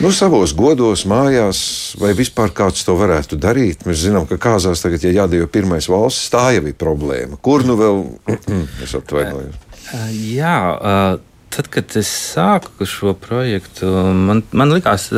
nu, 0.02 0.12
savos 0.12 0.52
godos, 0.58 1.06
mājās, 1.08 1.62
vai 2.02 2.12
vispār 2.18 2.52
kāds 2.52 2.84
to 2.84 2.98
varētu 3.00 3.40
darīt. 3.40 3.86
Mēs 3.88 4.04
zinām, 4.04 4.28
ka 4.28 4.36
kāzās 4.50 4.84
tagad, 4.84 5.06
ja 5.06 5.22
jādējo 5.22 5.48
pirmais 5.48 5.88
valsts, 5.88 6.28
tā 6.34 6.50
jau 6.58 6.66
ir 6.68 6.76
problēma. 6.76 7.40
Kur 7.40 7.64
nu 7.64 7.78
vēl 7.80 8.04
es 8.84 8.92
atvainojos? 9.00 9.56
Jā, 10.12 10.58
tad, 11.48 11.72
kad 11.72 11.96
es 11.96 12.10
sāku 12.34 12.84
šo 12.84 13.14
projektu, 13.16 13.88
man, 14.12 14.44
man 14.52 14.76
likās 14.76 15.08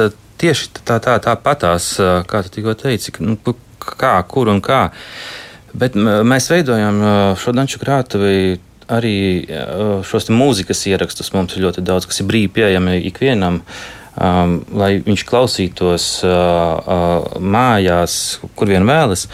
tieši 0.41 0.71
tā, 0.85 0.99
tā, 1.03 1.19
tā 1.23 1.37
patās, 1.41 1.93
kā 2.01 2.43
tu 2.47 2.55
tikko 2.57 2.75
teici, 2.81 3.13
nu, 3.25 3.37
kā, 3.79 4.17
kur 4.29 4.51
un 4.53 4.63
kā. 4.65 4.89
Bet 5.77 5.95
mēs 5.95 6.51
veidojam 6.51 6.99
šo 7.39 7.55
danču 7.55 7.79
krātuvi 7.83 8.59
arī 8.91 9.47
šos 10.07 10.29
mūzikas 10.35 10.83
ierakstus. 10.91 11.31
Mums 11.37 11.55
ir 11.55 11.65
ļoti 11.69 11.85
daudz, 11.87 12.09
kas 12.11 12.23
ir 12.23 12.29
brīvi 12.31 12.51
pieejami 12.59 12.99
ikvienam. 13.11 13.61
Um, 14.21 14.59
lai 14.75 14.99
viņš 15.01 15.23
klausītos 15.25 16.07
uh, 16.27 16.33
uh, 16.83 17.37
mājās, 17.41 18.41
kur 18.59 18.69
vien 18.69 18.85
vēlas. 18.85 19.29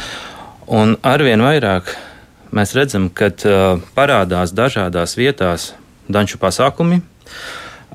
Un 0.69 0.93
arvien 1.01 1.41
vairāk 1.43 1.89
mēs 2.55 2.75
redzam, 2.77 3.09
ka 3.09 3.31
uh, 3.33 3.81
parādās 3.97 4.53
dažādās 4.55 5.17
vietās 5.19 5.71
danču 6.13 6.39
pasākumi. 6.39 7.01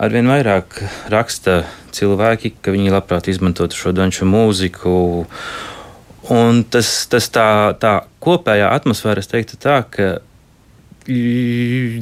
Arvien 0.02 0.28
vairāk 0.28 0.82
raksta 1.14 1.62
cilvēki, 1.96 2.56
ka 2.64 2.74
viņi 2.74 2.94
labprāt 2.94 3.30
izmantotu 3.32 3.78
šo 3.78 3.94
danču 3.96 4.28
mūziku. 4.30 4.96
Un 6.32 6.64
tas, 6.72 6.90
tas 7.12 7.28
tā, 7.34 7.48
tā 7.82 7.94
kopējā 8.24 8.70
atmosfēra, 8.72 9.24
es 9.24 9.32
teiktu, 9.32 9.58
tā, 9.62 9.82
ka 9.90 10.12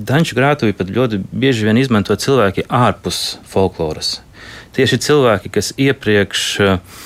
danču 0.09 0.35
grātuvi 0.35 0.75
pat 0.75 0.89
ļoti 0.91 1.21
bieži 1.31 1.65
vien 1.65 1.79
izmanto 1.79 2.15
cilvēki 2.19 2.67
ārpus 2.67 3.39
folkloras. 3.47 4.19
Tieši 4.75 4.99
cilvēki, 5.01 5.51
kas 5.55 5.71
iepriekš 5.79 6.43
uh, 6.63 6.99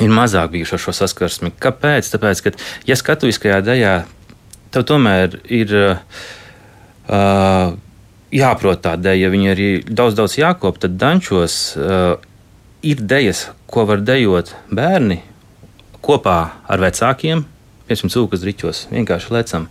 ir 0.00 0.14
mazāk 0.14 0.54
bijuši 0.54 0.76
ar 0.76 0.82
šo 0.84 0.94
saskarsmi. 0.96 1.52
Kāpēc? 1.60 2.08
Tāpēc, 2.14 2.42
ka, 2.46 2.54
ja 2.88 2.96
skatuviskajā 2.98 3.60
daļā 3.66 3.94
tev 4.74 4.86
tomēr 4.88 5.40
ir 5.50 5.74
uh, 5.76 5.98
jāprot 8.34 8.82
tā 8.84 8.96
dēļa, 9.00 9.22
ja 9.24 9.30
viņi 9.32 9.50
arī 9.52 9.68
daudz, 9.86 10.16
daudz 10.18 10.36
jākop, 10.38 10.78
tad 10.82 10.96
dančos 11.00 11.56
uh, 11.78 12.14
ir 12.86 13.02
dēļas, 13.02 13.48
ko 13.70 13.86
var 13.88 14.02
dejot 14.04 14.54
bērni 14.70 15.20
kopā 16.04 16.38
ar 16.70 16.82
vecākiem. 16.82 17.44
Piemēram, 17.90 18.12
cūkas 18.14 18.42
driķos 18.44 18.84
vienkārši 18.92 19.34
lecam. 19.34 19.66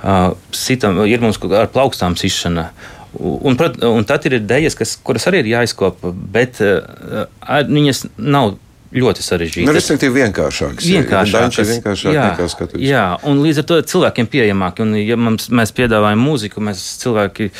Uh, 0.00 0.32
sitam, 0.54 1.00
ir 1.04 1.22
mums 1.22 1.40
ar 1.50 1.70
plaukstām 1.72 2.16
sišana. 2.18 2.70
Un, 3.18 3.58
un 3.58 4.06
tad 4.06 4.26
ir 4.28 4.38
idejas, 4.38 4.76
kas, 4.78 4.94
kuras 5.02 5.26
arī 5.26 5.42
ir 5.42 5.52
jāizkopa, 5.56 6.12
bet 6.14 6.60
uh, 6.62 7.26
viņas 7.66 8.04
nav 8.16 8.54
ļoti 8.94 9.24
sarežģīti. 9.24 9.66
Nu, 9.68 9.74
respektīvi, 9.76 10.24
vienkāršāks. 10.24 10.86
Vienkāršāks, 10.90 11.60
vienkāršāk 11.74 12.16
jā, 12.16 12.24
nekā 12.32 12.48
skatīt. 12.50 12.80
Jā, 12.84 13.04
un 13.28 13.42
līdz 13.44 13.62
ar 13.62 13.68
to 13.70 13.80
cilvēkiem 13.92 14.30
pieejamāk. 14.30 14.82
Un, 14.84 14.96
ja 14.98 15.18
mums, 15.20 15.50
mēs 15.54 15.74
piedāvājam 15.76 16.24
mūziku, 16.26 16.64
mēs 16.64 16.82
cilvēki 17.02 17.50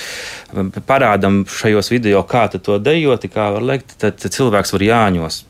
parādām 0.89 1.45
šajos 1.51 1.93
video, 1.95 2.25
kā 2.27 2.49
to 2.57 2.81
dejoti, 2.83 3.31
kā 3.31 3.53
var 3.55 3.69
lekt, 3.75 3.95
tad 4.03 4.19
cilvēks 4.27 4.75
var 4.75 4.89
jāņos 4.89 5.45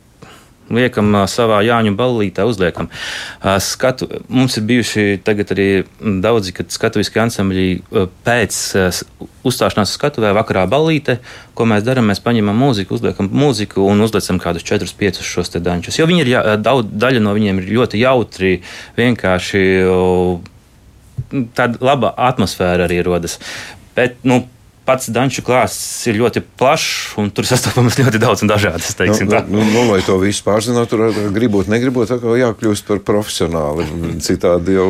liekam 0.75 1.15
savā 1.31 1.61
Jāņu 1.67 1.95
ballītē, 1.99 2.45
uzliekam. 2.49 2.89
Skatu, 3.65 4.09
mums 4.29 4.57
ir 4.59 4.67
bijuši 4.69 5.05
arī 5.27 5.69
daudzi, 6.23 6.55
skatuviski 6.71 7.23
ansambļi 7.25 7.67
pēc 8.27 8.61
uzstāšanās 9.47 9.95
skatuvē 9.97 10.33
vakarā 10.37 10.67
ballīte, 10.71 11.19
ko 11.57 11.67
mēs 11.69 11.85
darām, 11.87 12.11
mēs 12.11 12.23
paņemam 12.25 12.57
mūziku, 12.61 12.99
uzliekam 12.99 13.31
mūziku 13.33 13.85
un 13.89 14.05
uzliekam 14.05 14.41
kādus 14.43 14.67
4-5 14.69 15.23
šos 15.27 15.53
te 15.55 15.63
dančus. 15.65 15.99
Jo 15.99 16.07
viņi 16.11 16.25
ir, 16.25 16.33
jā, 16.37 16.45
daudz, 16.61 16.93
daļa 16.93 17.25
no 17.25 17.35
viņiem 17.37 17.63
ir 17.63 17.75
ļoti 17.81 18.01
jautri, 18.05 18.55
vienkārši 19.01 19.65
tāda 21.57 21.85
laba 21.85 22.15
atmosfēra 22.31 22.89
arī 22.89 23.03
rodas. 23.07 23.39
Bet, 23.97 24.21
nu, 24.25 24.43
pats 24.85 25.11
danču 25.13 25.43
klāsts 25.47 26.07
ir 26.11 26.19
ļoti 26.19 26.43
plašs, 26.59 27.17
un 27.21 27.31
tur 27.35 27.47
sastopamas 27.49 27.99
ļoti 28.01 28.21
daudz 28.23 28.45
un 28.45 28.51
dažādas. 28.51 28.95
Nu, 28.99 29.61
nu, 29.61 29.65
nu, 29.69 29.85
lai 29.93 30.01
to 30.07 30.17
visu 30.23 30.45
pārzinātu, 30.47 30.97
tur 30.97 31.31
gribot, 31.35 31.69
negribot, 31.71 32.11
atkal 32.11 32.39
jākļūst 32.41 32.87
par 32.89 33.03
profesionāli. 33.07 33.87
Citādi 34.25 34.77
jau 34.79 34.89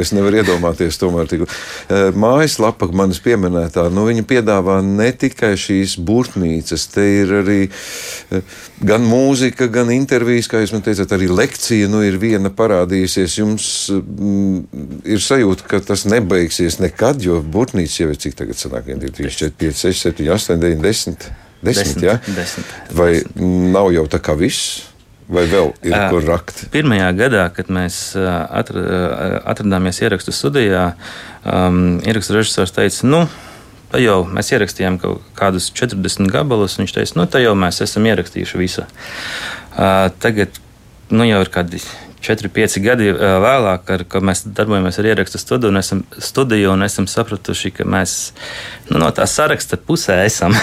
es 0.00 0.12
nevaru 0.14 0.42
iedomāties. 0.42 1.00
Tomēr 1.00 1.30
tik. 1.30 1.46
Eh, 1.46 2.10
mājaslapa, 2.16 2.88
manas 2.94 3.20
pieminētā, 3.24 3.88
nu, 3.94 4.06
viņa 4.08 4.26
piedāvā 4.28 4.78
ne 4.84 5.10
tikai 5.10 5.54
šīs 5.60 5.96
burtnīcas, 6.04 6.86
te 6.92 7.06
ir 7.22 7.34
arī 7.40 7.58
eh, 7.66 8.60
gan 8.84 9.04
mūzika, 9.08 9.68
gan 9.72 9.90
intervijas, 9.94 10.48
kā 10.50 10.62
jūs 10.62 10.74
man 10.76 10.84
teicat, 10.86 11.16
arī 11.16 11.30
lekcija 11.32 11.88
nu, 11.90 12.04
ir 12.06 12.20
viena 12.22 12.52
parādījusies. 12.54 13.38
Jums 13.40 13.68
mm, 13.90 15.02
ir 15.16 15.24
sajūta, 15.24 15.66
ka 15.70 15.82
tas 15.92 16.06
nebeigsies 16.08 16.78
nekad, 16.82 17.22
jo 17.24 17.40
burtnīca 17.42 18.04
jau 18.04 18.12
ir 18.12 18.20
cik 18.20 18.38
tagad 18.38 18.60
sanāk, 18.60 18.92
3, 19.16 19.30
4, 19.30 19.54
5, 19.60 19.82
6, 19.88 20.08
7, 20.10 20.28
8, 20.34 20.58
9, 20.60 20.82
10. 20.82 21.30
Desmit, 21.64 22.02
ja? 22.04 22.18
desmit, 22.26 22.66
Vai 22.92 23.12
desmit. 23.14 23.38
nav 23.72 23.88
jau 23.94 24.04
tā 24.10 24.20
kā 24.20 24.34
viss? 24.36 24.82
Vai 25.24 25.46
vēl 25.48 25.70
ir 25.86 25.94
uh, 25.96 26.10
kur 26.12 26.26
rakt? 26.28 26.66
Pirmajā 26.74 27.06
gadā, 27.16 27.46
kad 27.56 27.70
mēs 27.72 28.12
atra, 28.18 28.82
atradāmies 29.48 30.02
ierakstu 30.04 30.34
studijā, 30.36 30.90
um, 31.48 32.02
ierakstu 32.04 32.36
režisors 32.36 32.74
teica, 32.76 33.08
nu, 33.08 33.22
tā 33.88 34.02
jau 34.04 34.18
mēs 34.28 34.52
ierakstījām 34.52 34.98
kaut 35.00 35.24
kādus 35.38 35.70
40 35.72 36.28
gabalus. 36.34 36.76
Viņš 36.76 36.96
teica, 36.98 37.16
nu, 37.16 37.24
tā 37.30 37.40
jau 37.40 37.54
mēs 37.56 37.80
esam 37.86 38.04
ierakstījuši 38.10 38.60
visu. 38.60 38.84
Uh, 38.84 40.10
tagad 40.20 40.60
nu, 41.08 41.24
jau 41.24 41.40
ir 41.40 41.52
kādi 41.56 41.80
4, 42.24 42.48
5 42.56 42.78
gadi 42.84 43.10
vēlāk, 43.12 43.90
ar, 43.94 44.04
kad 44.08 44.24
mēs 44.24 44.44
darbojamies 44.56 44.98
ar 45.00 45.08
ierakstu 45.10 45.40
studiju 45.40 45.72
un 45.72 45.80
esam, 45.80 46.00
studiju 46.16 46.72
un 46.72 46.86
esam 46.86 47.08
sapratuši, 47.10 47.72
ka 47.76 47.86
mēs 47.88 48.16
nu, 48.88 48.98
no 49.02 49.10
tā 49.14 49.26
saraksta 49.28 49.76
pusē 49.76 50.22
esam. 50.24 50.56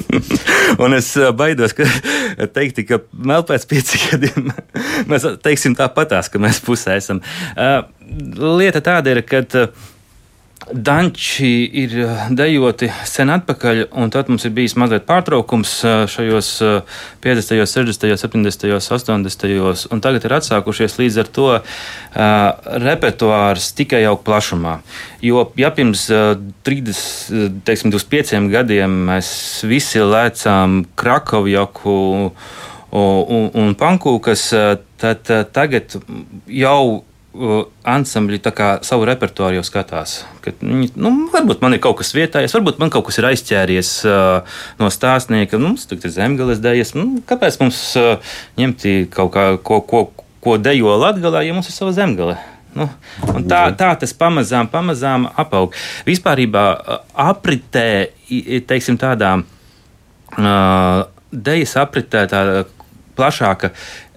un 0.84 0.94
es 0.96 1.10
baidos, 1.38 1.74
ka 1.76 1.88
teikt, 2.56 2.84
ka 2.88 3.00
vēl 3.10 3.46
pēc 3.48 3.66
pieciem 3.70 4.06
gadiem 4.12 4.48
mēs 5.10 5.26
teiksim 5.42 5.76
tāpatās, 5.78 6.30
ka 6.30 6.42
mēs 6.42 6.62
pusē 6.64 6.98
esam. 7.00 7.22
Lieta 8.38 8.84
tāda 8.84 9.16
ir, 9.16 9.24
ka 9.26 9.42
Danči 10.66 11.48
ir 11.78 11.92
dejoti 12.34 12.88
sen 13.06 13.30
atpakaļ, 13.30 13.84
un 14.02 14.10
tad 14.10 14.26
mums 14.26 14.42
ir 14.48 14.54
bijis 14.56 14.74
mazliet 14.74 15.04
pārtraukums 15.06 15.76
šajos 16.10 16.48
50., 17.22 17.62
60., 17.70 18.16
70., 18.18 18.74
80. 18.74 19.86
un 19.94 20.02
tagad 20.02 20.26
ir 20.26 20.34
atsākušies 20.40 20.98
līdz 20.98 21.20
ar 21.22 21.30
to 21.38 21.46
uh, 21.54 21.62
repertuārs 22.82 23.70
tikai 23.78 24.02
jau 24.02 24.16
plašumā. 24.18 24.80
Jo, 25.22 25.46
ja 25.54 25.70
pirms 25.70 26.08
uh, 26.10 26.34
30, 26.66 27.62
teiksim, 27.68 27.94
25 27.94 28.50
gadiem 28.50 29.00
mēs 29.12 29.30
visi 29.70 30.02
lēcām 30.02 30.82
Krakovjaku 30.98 31.98
un, 32.90 33.50
un 33.54 33.76
pankūkas, 33.78 34.48
tad 34.98 35.30
tagad 35.54 36.00
jau 36.50 36.80
ansambļi 37.86 38.40
savu 38.86 39.06
repertuāru 39.08 39.58
jau 39.58 39.64
skatās. 39.66 40.18
Kad, 40.44 40.60
nu, 40.62 41.12
varbūt 41.32 41.62
man 41.64 41.76
ir 41.76 41.82
kaut 41.84 41.98
kas 42.00 42.14
vietējais, 42.16 42.54
varbūt 42.56 42.80
man 42.82 42.92
kaut 42.94 43.06
kas 43.08 43.20
ir 43.20 43.28
aizķēries 43.30 43.92
uh, 44.08 44.58
no 44.80 44.90
stāstnieka. 44.92 45.60
Nu, 45.60 45.72
mums 45.74 45.86
tur 45.88 46.00
ir 46.00 46.14
zemgales 46.14 46.62
dēļas. 46.64 46.94
Nu, 46.98 47.22
kāpēc 47.28 47.58
mums 47.62 47.80
uh, 48.00 48.36
ņemt 48.60 48.86
kaut 49.14 49.32
kā, 49.34 49.46
ko, 49.62 49.80
ko, 49.86 50.02
ko 50.44 50.58
dejo 50.62 50.96
Latvijā, 51.02 51.44
ja 51.46 51.56
mums 51.56 51.70
ir 51.70 51.76
sava 51.76 51.94
zemgale? 51.96 52.38
Nu, 52.76 52.90
tā, 53.48 53.62
tā 53.76 53.92
tas 54.00 54.12
pamazām, 54.16 54.68
pamazām 54.68 55.30
apaug. 55.40 55.76
Vispār 56.08 56.44
apritē, 57.26 57.88
teiksim, 58.68 58.98
tādā 59.00 59.38
uh, 59.40 61.06
dejas 61.32 61.76
apritē, 61.80 62.26
tāda 62.28 62.66
plašāka. 63.16 63.72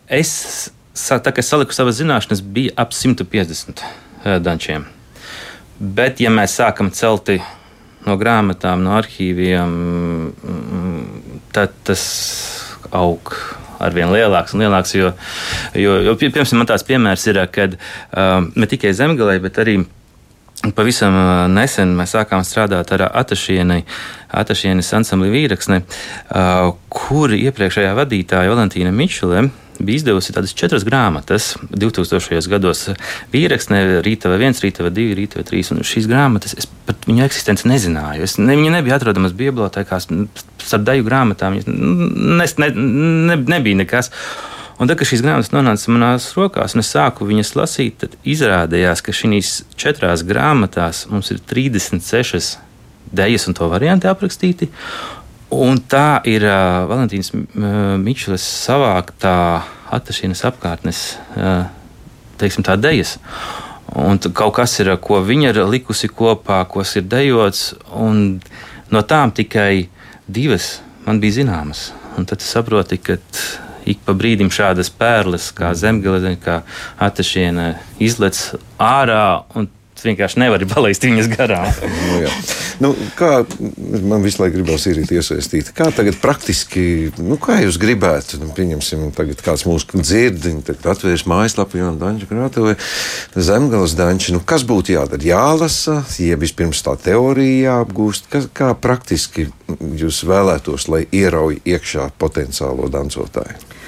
Es 0.10 0.74
tā 0.96 1.34
kā 1.34 1.44
es 1.44 1.50
saliku 1.52 1.76
savas 1.76 2.00
zināšanas, 2.00 2.42
bija 2.42 2.74
ap 2.80 2.96
150 2.96 3.84
eh, 3.84 4.40
dančiem. 4.40 4.88
Bet, 5.80 6.20
ja 6.20 6.32
mēs 6.34 6.58
sākam 6.60 6.92
celti 6.92 7.40
no 8.08 8.16
grāmatām, 8.20 8.84
no 8.84 8.96
arhīviem, 8.98 9.76
mm, 10.44 11.40
tad 11.56 11.76
tas 11.88 12.04
aug 12.96 13.32
ar 13.80 13.96
vien 13.96 14.12
lielāks 14.12 14.56
un 14.56 14.64
lielāks. 14.66 14.96
Jo, 14.98 15.14
jo, 15.78 15.96
jo 16.04 16.16
piemēram, 16.20 16.66
tāds 16.68 16.84
piemērs 16.88 17.24
ir, 17.32 17.40
kad 17.54 17.78
uh, 17.78 18.44
ne 18.44 18.68
tikai 18.68 18.92
zemgalē, 18.96 19.40
bet 19.44 19.62
arī 19.64 19.80
Pavisam 20.76 21.16
eh, 21.16 21.46
nesen 21.48 21.94
mēs 21.96 22.18
sākām 22.18 22.44
strādāt 22.44 22.90
ar 22.92 23.06
Atašienes 23.16 24.90
ansambli 24.98 25.32
Vīraksne, 25.32 25.80
uh, 25.80 26.74
kur 26.92 27.32
iepriekšējā 27.32 27.94
vadītāja 27.96 28.52
Valentīna 28.52 28.92
Mičulē 28.92 29.46
bija 29.80 30.02
izdevusi 30.02 30.34
tādas 30.36 30.54
četras 30.58 30.84
grāmatas 30.88 31.54
2000. 31.72 32.50
gados. 32.52 32.86
Vīraksne, 33.34 34.02
Rītava 34.06 34.38
1, 34.40 34.62
Rītava 34.66 34.92
2, 34.94 35.16
Rītava 35.18 35.46
3. 35.48 35.74
Un 35.76 35.82
šīs 35.88 36.10
grāmatas 36.10 36.56
es 36.60 36.70
par 36.88 36.98
viņu 37.08 37.26
eksistenci 37.26 37.70
nezināju. 37.72 38.28
Es, 38.28 38.38
ne, 38.42 38.56
viņa 38.60 38.78
nebija 38.80 39.00
atrodama 39.00 39.32
bibliotekās, 39.32 40.10
starp 40.66 40.88
daļu 40.88 41.08
grāmatām. 41.08 41.60
Es, 41.60 42.56
ne, 42.62 42.72
ne, 42.76 43.42
nebija 43.56 43.82
nekas. 43.84 44.12
Un 44.80 44.88
tad, 44.88 44.96
kad 45.00 45.10
šīs 45.10 45.26
grāmatas 45.26 45.52
nonāca 45.52 45.92
manās 45.92 46.30
rokās, 46.38 46.76
un 46.76 46.84
es 46.84 46.94
sāku 46.94 47.28
viņas 47.28 47.56
lasīt, 47.60 48.00
tad 48.00 48.16
izrādījās, 48.24 49.04
ka 49.04 49.16
šīs 49.16 49.54
četrās 49.80 50.24
grāmatās 50.28 51.04
mums 51.12 51.34
ir 51.36 51.42
36 51.44 52.56
dejas 53.12 53.48
un 53.50 53.58
to 53.58 53.68
varianti 53.68 54.08
aprakstīti. 54.08 54.70
Un 55.50 55.80
tā 55.90 56.22
ir 56.30 56.44
uh, 56.46 56.86
Valentīnas 56.90 57.32
uh, 57.34 57.96
Mičeles 57.98 58.44
savāktā 58.46 59.64
atašīnas 59.98 60.44
apkārtnes, 60.46 61.00
uh, 61.34 61.64
teiksim, 62.38 62.66
tā 62.68 62.76
dejas. 62.78 63.18
Un 63.98 64.22
kaut 64.22 64.54
kas 64.60 64.76
ir, 64.84 64.92
ko 65.02 65.24
viņa 65.26 65.50
ir 65.50 65.64
likusi 65.66 66.12
kopā, 66.14 66.62
kas 66.70 66.94
ir 67.00 67.08
dejots, 67.10 67.72
un 67.98 68.38
no 68.94 69.02
tām 69.02 69.34
tikai 69.34 69.90
divas 70.30 70.76
man 71.08 71.18
bija 71.24 71.40
zināmas. 71.40 71.90
Un 72.18 72.30
tad 72.30 72.46
saproti, 72.46 73.00
ka 73.02 73.18
ik 73.90 74.04
pa 74.06 74.14
brīdim 74.14 74.52
šādas 74.54 74.92
pērles, 74.94 75.50
kā 75.58 75.74
zemgale, 75.74 76.36
kā 76.44 76.62
atašiena, 77.02 77.72
izlec 77.98 78.38
ārā, 78.78 79.42
un 79.58 79.70
vienkārši 80.06 80.42
nevari 80.42 80.68
palaist 80.70 81.06
viņas 81.06 81.30
garām. 81.32 81.70
nu, 82.10 82.18
jā. 82.24 82.34
nu, 82.84 82.92
kā 83.20 83.32
man 84.10 84.26
visu 84.26 84.44
laiku 84.44 84.60
gribās 84.60 84.88
īrīt 84.90 85.14
iesaistīt? 85.16 85.72
Kā 85.78 85.90
tagad 85.96 86.20
praktiski, 86.22 86.84
nu, 87.22 87.40
kā 87.42 87.60
jūs 87.64 87.80
gribētu, 87.82 88.42
nu, 88.44 88.52
pieņemsim, 88.58 89.10
tagad 89.18 89.44
kāds 89.46 89.66
mūsu 89.70 90.02
dzirdiņ, 90.02 90.62
tagad 90.68 90.92
atvērš 90.96 91.26
mājaslapu 91.30 91.82
Jāna 91.82 91.98
Danča 92.02 92.30
krātuvē, 92.30 92.76
zemgales 93.36 93.96
Danči, 94.00 94.36
nu, 94.36 94.44
kas 94.46 94.68
būtu 94.68 94.96
jādara? 94.98 95.24
Jālasa, 95.30 96.02
ja 96.22 96.40
vispirms 96.40 96.84
tā 96.86 96.96
teorija 97.00 97.80
jāapgūst, 97.80 98.30
kā, 98.32 98.44
kā 98.54 98.72
praktiski 98.78 99.50
jūs 100.00 100.24
vēlētos, 100.28 100.90
lai 100.92 101.06
ierauj 101.16 101.62
iekšā 101.68 102.12
potenciālo 102.22 102.90
dancotāju? 102.92 103.79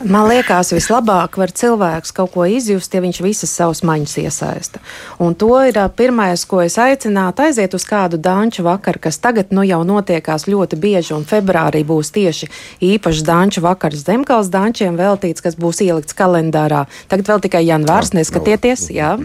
Man 0.00 0.30
liekas, 0.30 0.70
vislabāk 0.72 1.34
var 1.36 1.50
cilvēks 1.52 2.14
kaut 2.16 2.30
ko 2.32 2.46
izjust, 2.48 2.94
ja 2.96 3.02
viņš 3.04 3.18
visas 3.20 3.50
savas 3.52 3.82
maņas 3.84 4.14
iesaista. 4.22 4.80
Un 5.20 5.34
to 5.36 5.50
ir 5.68 5.76
pirmais, 5.92 6.46
ko 6.48 6.62
es 6.64 6.78
aicinātu, 6.80 7.44
aiziet 7.44 7.76
uz 7.76 7.84
kādu 7.84 8.16
danču 8.16 8.64
vakaru, 8.64 9.02
kas 9.04 9.20
tagad 9.20 9.52
nu, 9.52 9.60
jau 9.68 9.82
notiekās 9.84 10.48
ļoti 10.48 10.78
bieži, 10.80 11.12
un 11.18 11.26
februārī 11.28 11.82
būs 11.84 12.14
tieši 12.16 12.48
īpašs 12.80 13.26
danču 13.28 13.60
vakars 13.66 14.06
Zemgals 14.06 14.48
dančiem 14.48 14.96
veltīts, 14.96 15.44
kas 15.44 15.58
būs 15.60 15.82
ielikts 15.84 16.16
kalendārā. 16.16 16.86
Tagad 17.12 17.34
vēl 17.34 17.44
tikai 17.44 17.66
janvārs, 17.68 18.14
neskatieties, 18.16 18.88
jā. 18.96 19.18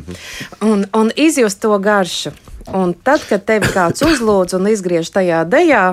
Un, 0.59 0.89
un 0.91 1.13
izjust 1.15 1.63
to 1.63 1.71
garšu. 1.79 2.35
Un 2.73 2.95
tad, 3.05 3.21
kad 3.29 3.43
tevi 3.45 3.69
kāds 3.69 4.01
uzlūdz 4.05 4.57
un 4.57 4.69
izgriež 4.71 5.11
tajā 5.13 5.43
dejā 5.45 5.83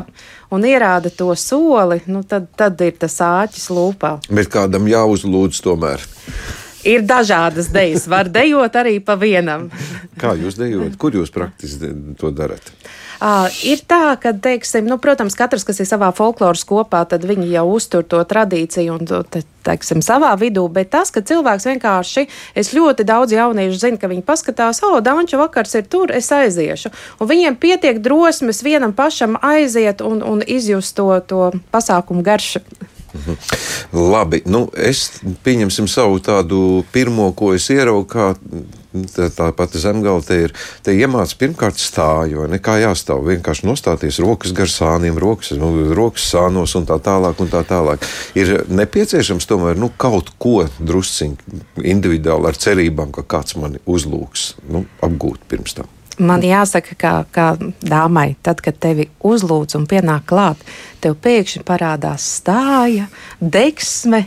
un 0.53 0.65
ierāda 0.65 1.13
to 1.13 1.29
soli, 1.37 2.01
nu 2.09 2.23
tad, 2.25 2.49
tad 2.57 2.81
ir 2.81 2.97
tas 3.01 3.19
āķis 3.21 3.69
lūpā. 3.77 4.15
Bet 4.33 4.49
kādam 4.53 4.89
jāuzlūdz 4.89 5.61
tomēr. 5.65 6.05
Ir 6.89 7.05
dažādas 7.07 7.71
idejas. 7.71 8.09
Var 8.11 8.31
dejot 8.33 8.75
arī 8.79 8.99
pa 9.05 9.15
vienam. 9.15 9.69
Kā 10.19 10.35
jūs 10.39 10.59
dejojat? 10.59 10.99
Kur 10.99 11.15
jūs 11.15 11.31
praktiski 11.35 11.93
to 12.19 12.33
darat? 12.35 12.73
Uh, 13.23 13.47
ir 13.63 13.79
tā, 13.87 14.17
ka, 14.19 14.33
teiksim, 14.35 14.83
nu, 14.91 14.97
protams, 14.99 15.37
katrs, 15.39 15.63
kas 15.63 15.79
ir 15.79 15.87
savā 15.87 16.09
folkloras 16.11 16.65
kopā, 16.67 17.05
tad 17.07 17.23
viņi 17.23 17.53
jau 17.53 17.69
uztur 17.71 18.03
to 18.03 18.19
tradīciju 18.27 18.97
un 18.97 19.07
to, 19.07 19.21
te, 19.23 19.45
teiksim, 19.63 20.01
savā 20.03 20.33
vidū. 20.41 20.65
Bet 20.67 20.91
tas, 20.91 21.13
ka 21.15 21.23
cilvēks 21.23 21.69
vienkārši, 21.71 22.25
es 22.59 22.73
ļoti 22.75 23.07
daudz 23.07 23.37
jauniešu 23.37 23.79
zinu, 23.79 24.01
ka 24.03 24.11
viņi 24.11 24.27
paskatās, 24.27 24.83
o, 24.83 24.99
Danča 25.07 25.39
vakars 25.39 25.79
ir 25.79 25.87
tur, 25.87 26.11
es 26.11 26.33
aiziešu. 26.35 26.91
Un 27.23 27.31
viņiem 27.31 27.61
pietiek 27.63 28.03
drosmes 28.03 28.65
vienam 28.67 28.91
pašam 28.91 29.39
aiziet 29.39 30.03
un, 30.03 30.19
un 30.27 30.43
izjust 30.43 30.99
to, 30.99 31.13
to 31.23 31.53
pasākumu 31.71 32.27
garšu. 32.27 32.65
Mhm. 33.13 33.37
Labi, 33.93 34.43
nu 34.49 34.67
es 34.77 35.09
pieņemsim 35.45 35.89
savu 35.91 36.21
tādu 36.25 36.85
pirmo, 36.93 37.33
ko 37.37 37.53
es 37.57 37.69
ieraugu, 37.73 38.07
kā 38.09 38.31
tā, 39.13 39.29
tā 39.33 39.49
pati 39.57 39.81
zemgala 39.83 40.23
te 40.25 40.39
ir. 40.47 40.55
Te 40.85 40.95
iemācās 40.97 41.37
pirmkārt 41.39 41.81
stāju, 41.81 42.47
ne 42.51 42.61
kā 42.63 42.79
jāstāv. 42.83 43.25
Vienkārši 43.29 43.69
nostāties 43.69 44.21
rokas 44.23 44.55
gar 44.57 44.71
sāniem, 44.71 45.19
rokas, 45.21 45.53
nu, 45.59 45.73
rokas 45.97 46.29
sānos 46.33 46.77
un 46.79 46.89
tā 46.89 46.99
tālāk. 47.03 47.41
Un 47.43 47.53
tā 47.53 47.65
tālāk. 47.69 48.05
Ir 48.39 48.65
nepieciešams 48.73 49.49
tomēr 49.49 49.81
nu, 49.81 49.91
kaut 49.97 50.35
ko 50.43 50.63
drusciņi 50.81 51.63
individuāli 51.95 52.53
ar 52.53 52.61
cerībām, 52.61 53.13
ka 53.15 53.27
kāds 53.37 53.59
mani 53.61 53.83
uzlūks 53.89 54.53
nu, 54.73 54.87
apgūt 55.05 55.49
pirms 55.51 55.81
tam. 55.81 55.91
Man 56.21 56.43
jāsaka, 56.45 56.97
kā, 56.99 57.13
kā 57.33 57.47
dāmai, 57.81 58.35
tad, 58.45 58.61
kad 58.65 58.77
tevi 58.83 59.09
uzlūdz 59.25 59.79
un 59.79 59.87
pienāk 59.89 60.27
klāt, 60.29 60.61
tev 61.03 61.17
pēkšņi 61.23 61.63
parādās 61.67 62.27
stāja, 62.39 63.09
deksme 63.41 64.25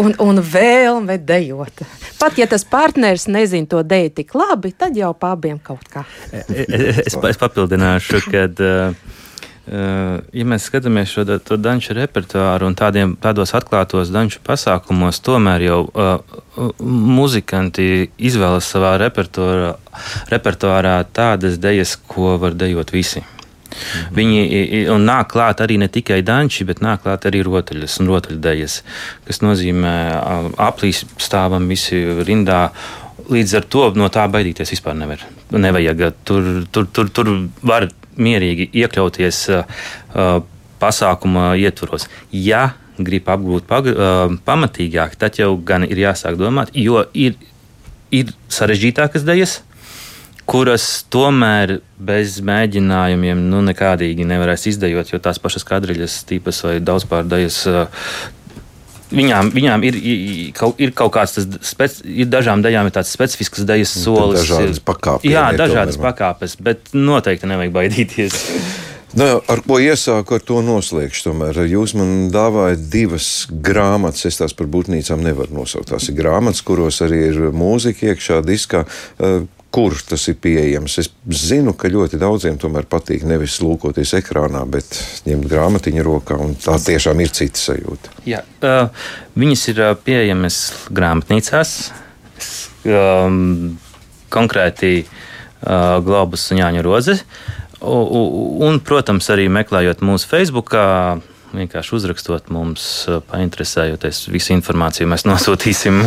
un, 0.00 0.16
un 0.22 0.42
vēlme 0.42 1.18
dejot. 1.22 1.84
Pat 2.18 2.40
ja 2.40 2.48
tas 2.50 2.66
partneris 2.68 3.28
nezina 3.30 3.70
to 3.70 3.84
deju 3.86 4.14
tik 4.18 4.34
labi, 4.38 4.74
tad 4.74 4.98
jau 4.98 5.12
pabiem 5.14 5.60
kaut 5.62 5.86
kā. 5.92 6.04
E, 6.32 6.42
e, 6.42 6.66
e, 6.66 6.82
es, 7.06 7.14
es 7.14 7.40
papildināšu, 7.40 8.24
kad. 8.32 8.58
Uh, 8.58 9.16
ja 9.68 10.44
mēs 10.48 10.66
skatāmies 10.68 11.12
šo 11.12 11.24
to 11.44 11.58
danču 11.60 11.96
repertuāru 11.96 12.68
un 12.68 12.76
tādiem, 12.78 13.16
tādos 13.20 13.54
atklātos 13.58 14.12
danču 14.14 14.40
pasākumos, 14.46 15.20
tomēr 15.24 15.64
jau 15.66 15.80
uh, 15.88 16.36
muzikanti 16.80 18.08
izvēlas 18.16 18.68
savā 18.72 18.96
repertuārā, 19.02 19.74
repertuārā 20.32 21.00
tādas 21.12 21.58
dejas, 21.60 21.96
ko 22.08 22.36
var 22.40 22.56
dejot 22.58 22.94
visi. 22.94 23.24
Mhm. 23.68 24.14
Viņi 24.16 24.86
nāk 25.02 25.32
klāt 25.34 25.60
arī 25.64 25.78
ne 25.78 25.88
tikai 25.92 26.22
danči, 26.26 26.64
bet 26.68 26.80
nāk 26.84 27.04
klāt 27.04 27.26
arī 27.28 27.42
rotaļas 27.46 27.98
un 28.02 28.12
rotaļdejas, 28.12 28.78
kas 29.28 29.42
nozīmē 29.44 29.94
aplīs 30.56 31.04
stāvam 31.20 31.68
visi 31.68 32.00
rindā. 32.24 32.68
Līdz 33.28 33.58
ar 33.58 33.64
to 33.68 33.90
no 33.98 34.08
tā 34.08 34.24
baidīties 34.32 34.72
vispār 34.72 34.96
nevar. 34.96 35.20
Nevajag. 35.52 36.04
Tur, 36.24 36.46
tur, 36.72 36.86
tur, 36.92 37.10
tur 37.12 37.30
var 37.60 37.88
mierīgi 38.18 38.68
iekļauties 38.82 39.40
uh, 39.54 40.38
pasākuma 40.82 41.52
ietvaros. 41.58 42.08
Ja 42.32 42.72
grib 42.98 43.28
apgūt 43.30 43.70
uh, 43.70 44.34
pamatīgāk, 44.46 45.16
tad 45.18 45.38
jau 45.38 45.54
gan 45.56 45.86
ir 45.86 46.02
jāsāk 46.02 46.38
domāt, 46.40 46.74
jo 46.74 47.04
ir, 47.14 47.38
ir 48.10 48.34
sarežģītākas 48.52 49.26
daļas. 49.26 49.62
kuras 50.48 51.04
tomēr 51.12 51.74
bez 52.00 52.38
mēģinājumiem 52.40 53.40
nu, 53.50 53.60
nekādīgi 53.66 54.24
nevarēs 54.24 54.64
izdejot, 54.70 55.10
jo 55.12 55.18
tās 55.20 55.38
pašas 55.38 55.66
kadriļas, 55.68 56.22
tīpas 56.24 56.62
vai 56.64 56.78
daudzpārdaļas. 56.80 57.58
Viņām, 59.08 59.52
viņām 59.54 59.84
ir, 59.88 59.96
ir 60.52 60.92
kaut 60.96 61.14
kāds 61.14 61.38
tas, 61.38 61.46
spec, 61.64 62.00
ir 62.04 62.28
dažām 62.28 62.60
daļām 62.64 62.90
ir 62.90 62.96
tāds 62.98 63.12
specifisks 63.14 63.64
daļas 63.68 63.94
solis. 64.02 64.42
Dažādas 64.42 64.82
pakāpes. 64.84 65.30
Jā, 65.30 65.48
dažādas 65.56 65.96
pakāpes, 66.02 66.58
bet 66.60 66.92
noteikti 66.92 67.48
nevajag 67.48 67.74
baidīties. 67.80 68.38
Nu, 69.16 69.24
ar 69.48 69.62
ko 69.64 69.78
iesāku, 69.80 70.36
ar 70.36 70.42
to 70.44 70.60
noslēgšu. 70.60 71.22
Tomēr 71.30 71.62
jūs 71.64 71.94
man 71.96 72.28
dāvājat 72.32 72.82
divas 72.92 73.28
grāmatas. 73.48 74.26
Es 74.28 74.36
tās 74.36 74.52
par 74.56 74.68
būtnīcām 74.68 75.22
nevaru 75.24 75.56
nosaukt. 75.62 75.88
Tās 75.94 76.10
ir 76.10 76.18
grāmatas, 76.18 76.60
kuros 76.66 77.00
arī 77.06 77.22
ir 77.30 77.38
mūzika 77.56 78.12
iekšā 78.12 78.42
diskā. 78.44 78.84
Uh, 79.68 79.78
kur 79.78 79.94
tas 80.08 80.24
ir 80.30 80.38
pieejams. 80.40 80.96
Es 81.02 81.10
zinu, 81.28 81.74
ka 81.76 81.90
ļoti 81.92 82.18
daudziem 82.20 82.56
tomēr 82.60 82.88
patīk 82.88 83.26
nevis 83.28 83.58
lūkoties 83.60 84.14
ekrānā, 84.18 84.64
bet 84.70 84.96
ņemt 85.28 85.48
grāmatiņu 85.50 86.04
rokā. 86.06 86.38
Tā 86.64 86.78
tiešām 86.86 87.20
ir 87.22 87.32
cita 87.36 87.60
sajūta. 87.60 88.14
Jā, 88.28 88.42
uh, 88.64 88.88
viņas 89.38 89.66
ir 89.74 89.82
pieejamas 90.06 90.60
grāmatnīcās. 90.94 91.76
Um, 92.88 93.76
konkrēti 94.32 94.92
uh, 95.04 95.98
Globus 96.04 96.48
un 96.54 96.62
Jāņa 96.62 96.84
Roze. 96.86 97.18
Un, 97.78 98.62
un, 98.64 98.80
protams, 98.82 99.28
arī 99.30 99.46
meklējot 99.52 100.00
mūsu 100.02 100.26
Facebook 100.30 100.72
vienkārši 101.54 101.94
uzrakstot 101.96 102.50
mums, 102.54 102.84
painteresējoties 103.30 104.24
visu 104.32 104.54
informāciju, 104.56 105.08
mēs 105.12 105.26
nosūtīsim, 105.30 106.00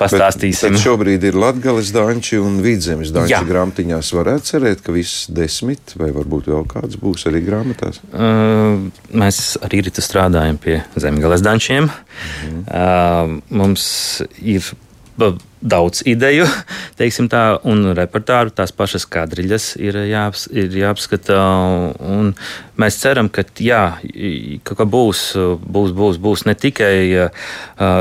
pastāstīsim. 0.00 0.74
Bet, 0.74 0.78
bet 0.78 0.84
šobrīd 0.84 1.26
ir 1.30 1.38
Latvijas 1.38 1.92
danči 1.94 2.40
un 2.42 2.60
vidzemes 2.64 3.12
danči 3.14 3.40
grāmatiņās. 3.48 4.12
Varētu 4.18 4.52
cerēt, 4.52 4.84
ka 4.84 4.94
viss 4.96 5.26
desmit 5.32 5.94
vai 6.00 6.10
varbūt 6.16 6.50
vēl 6.52 6.66
kāds 6.70 6.98
būs 7.00 7.28
arī 7.30 7.42
grāmatās. 7.46 8.00
Uh, 8.12 8.88
mēs 9.14 9.42
arī 9.64 9.82
rītu 9.86 10.04
strādājam 10.04 10.60
pie 10.62 10.80
zemgales 10.98 11.44
dančiem. 11.46 11.88
Mhm. 11.88 12.64
Uh, 12.68 13.38
mums 13.62 13.88
ir 14.42 14.66
daudz 15.60 16.02
ideju, 16.06 16.46
tā, 17.34 17.42
un 17.68 17.92
repertuāru 17.96 18.52
tās 18.54 18.72
pašas 18.72 19.06
kadriļas 19.10 19.70
ir, 19.80 20.00
jāaps, 20.08 20.46
ir 20.52 20.74
jāapskata. 20.78 21.38
Mēs 22.78 23.00
ceram, 23.02 23.30
ka, 23.32 23.44
jā, 23.58 23.82
ka 24.64 24.86
būs, 24.86 25.22
būs, 25.64 25.94
būs, 25.98 26.20
būs 26.22 26.46
ne 26.46 26.54
tikai 26.58 26.94
uh, 27.26 27.48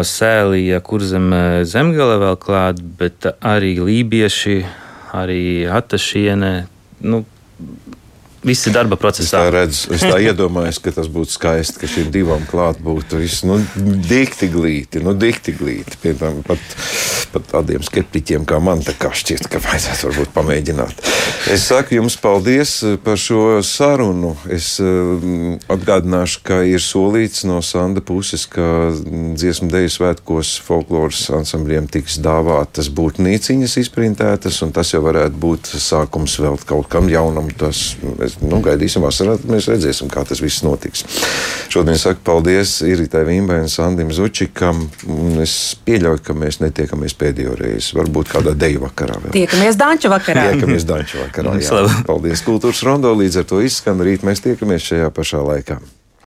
sēlija, 0.05 0.81
kur 0.85 1.05
zem 1.05 1.31
zemgale 1.65 2.19
vēl 2.21 2.37
klāt, 2.41 2.81
bet 2.99 3.29
arī 3.41 3.77
lībieši, 3.81 4.59
arī 5.17 5.41
atašiene. 5.71 6.53
Nu, 7.07 7.23
visi 8.47 8.71
darba 8.73 8.97
procesā. 8.99 9.25
Es 9.25 9.33
tā, 9.33 9.43
redzu, 9.53 9.93
es 9.95 10.03
tā 10.05 10.17
iedomājos, 10.23 10.79
ka 10.83 10.93
tas 10.95 11.09
būtu 11.11 11.35
skaisti, 11.35 11.81
ka 11.81 11.89
šīm 11.91 12.11
divām 12.13 12.45
klāt 12.49 12.79
būtu 12.83 13.21
viss 13.21 13.45
nu, 13.47 13.59
dikti 13.77 14.49
glīti, 14.53 15.01
nu, 15.03 15.15
dikti 15.17 15.55
glīti. 15.57 15.99
Piemēram, 16.03 16.43
pat, 16.47 16.77
pat 17.33 17.47
tādiem 17.51 17.83
skeptiķiem 17.85 18.45
kā 18.47 18.59
man, 18.63 18.81
tā 18.85 18.95
kā 18.97 19.11
šķiet, 19.15 19.47
ka 19.51 19.61
vajadzētu 19.63 20.09
varbūt 20.09 20.33
pamēģināt. 20.35 21.01
Es 21.53 21.67
saku 21.69 21.97
jums 21.97 22.17
paldies 22.19 22.73
par 23.03 23.19
šo 23.21 23.59
sarunu. 23.65 24.33
Es 24.53 24.75
uh, 24.83 25.57
atgādināšu, 25.71 26.41
ka 26.47 26.61
ir 26.67 26.83
solīts 26.83 27.45
no 27.47 27.59
Sanda 27.65 28.03
puses, 28.05 28.45
ka 28.49 28.91
dziesmu 29.37 29.69
deju 29.71 29.91
svētkos 29.93 30.57
folkloras 30.65 31.25
ansambļiem 31.37 31.89
tiks 31.91 32.19
dāvātas 32.23 32.91
būtnīciņas 32.93 33.77
izprintētas, 33.83 34.61
un 34.65 34.73
tas 34.75 34.93
jau 34.93 35.01
varētu 35.05 35.39
būt 35.41 35.71
sākums 35.81 36.37
vēl 36.41 36.59
kaut 36.67 36.89
kam 36.91 37.09
jaunam. 37.11 37.49
Tas, 37.57 37.95
es 38.23 38.37
nu, 38.43 38.61
gaidīsim 38.65 39.05
vasarā, 39.05 39.37
mēs 39.49 39.69
redzēsim, 39.71 40.11
kā 40.13 40.25
tas 40.27 40.43
viss 40.43 40.65
notiks. 40.65 41.05
Šodien 41.73 41.99
saku 41.99 42.23
paldies 42.27 42.79
Iritai 42.87 43.25
Vimbai 43.27 43.61
un 43.63 43.71
Sandim 43.71 44.11
Zučikam. 44.15 44.85
Es 45.43 45.77
pieļauju, 45.87 46.23
ka 46.23 46.35
mēs 46.37 46.61
netiekamies 46.63 47.16
pēdējo 47.19 47.57
reizi. 47.59 47.97
Varbūt 47.97 48.31
kādā 48.31 48.55
deju 48.57 48.85
vakarā 48.85 49.19
vēl. 49.25 49.35
Tiekamies 49.35 49.79
Danču 49.79 50.11
vakarā. 50.13 50.47
Tiekamies 50.53 50.87
Danču 50.87 51.21
vakarā. 51.25 51.57
Jā. 51.63 51.83
Paldies, 52.07 52.45
Kultūras 52.47 52.83
Rondo. 52.87 53.13
Līdz 53.17 53.41
ar 53.43 53.51
to 53.51 53.61
izskan 53.65 54.03
rīt 54.05 54.25
mēs 54.27 54.43
tiekamies 54.45 54.91
šajā 54.91 55.13
pašā 55.15 55.43
laikā. 55.51 55.81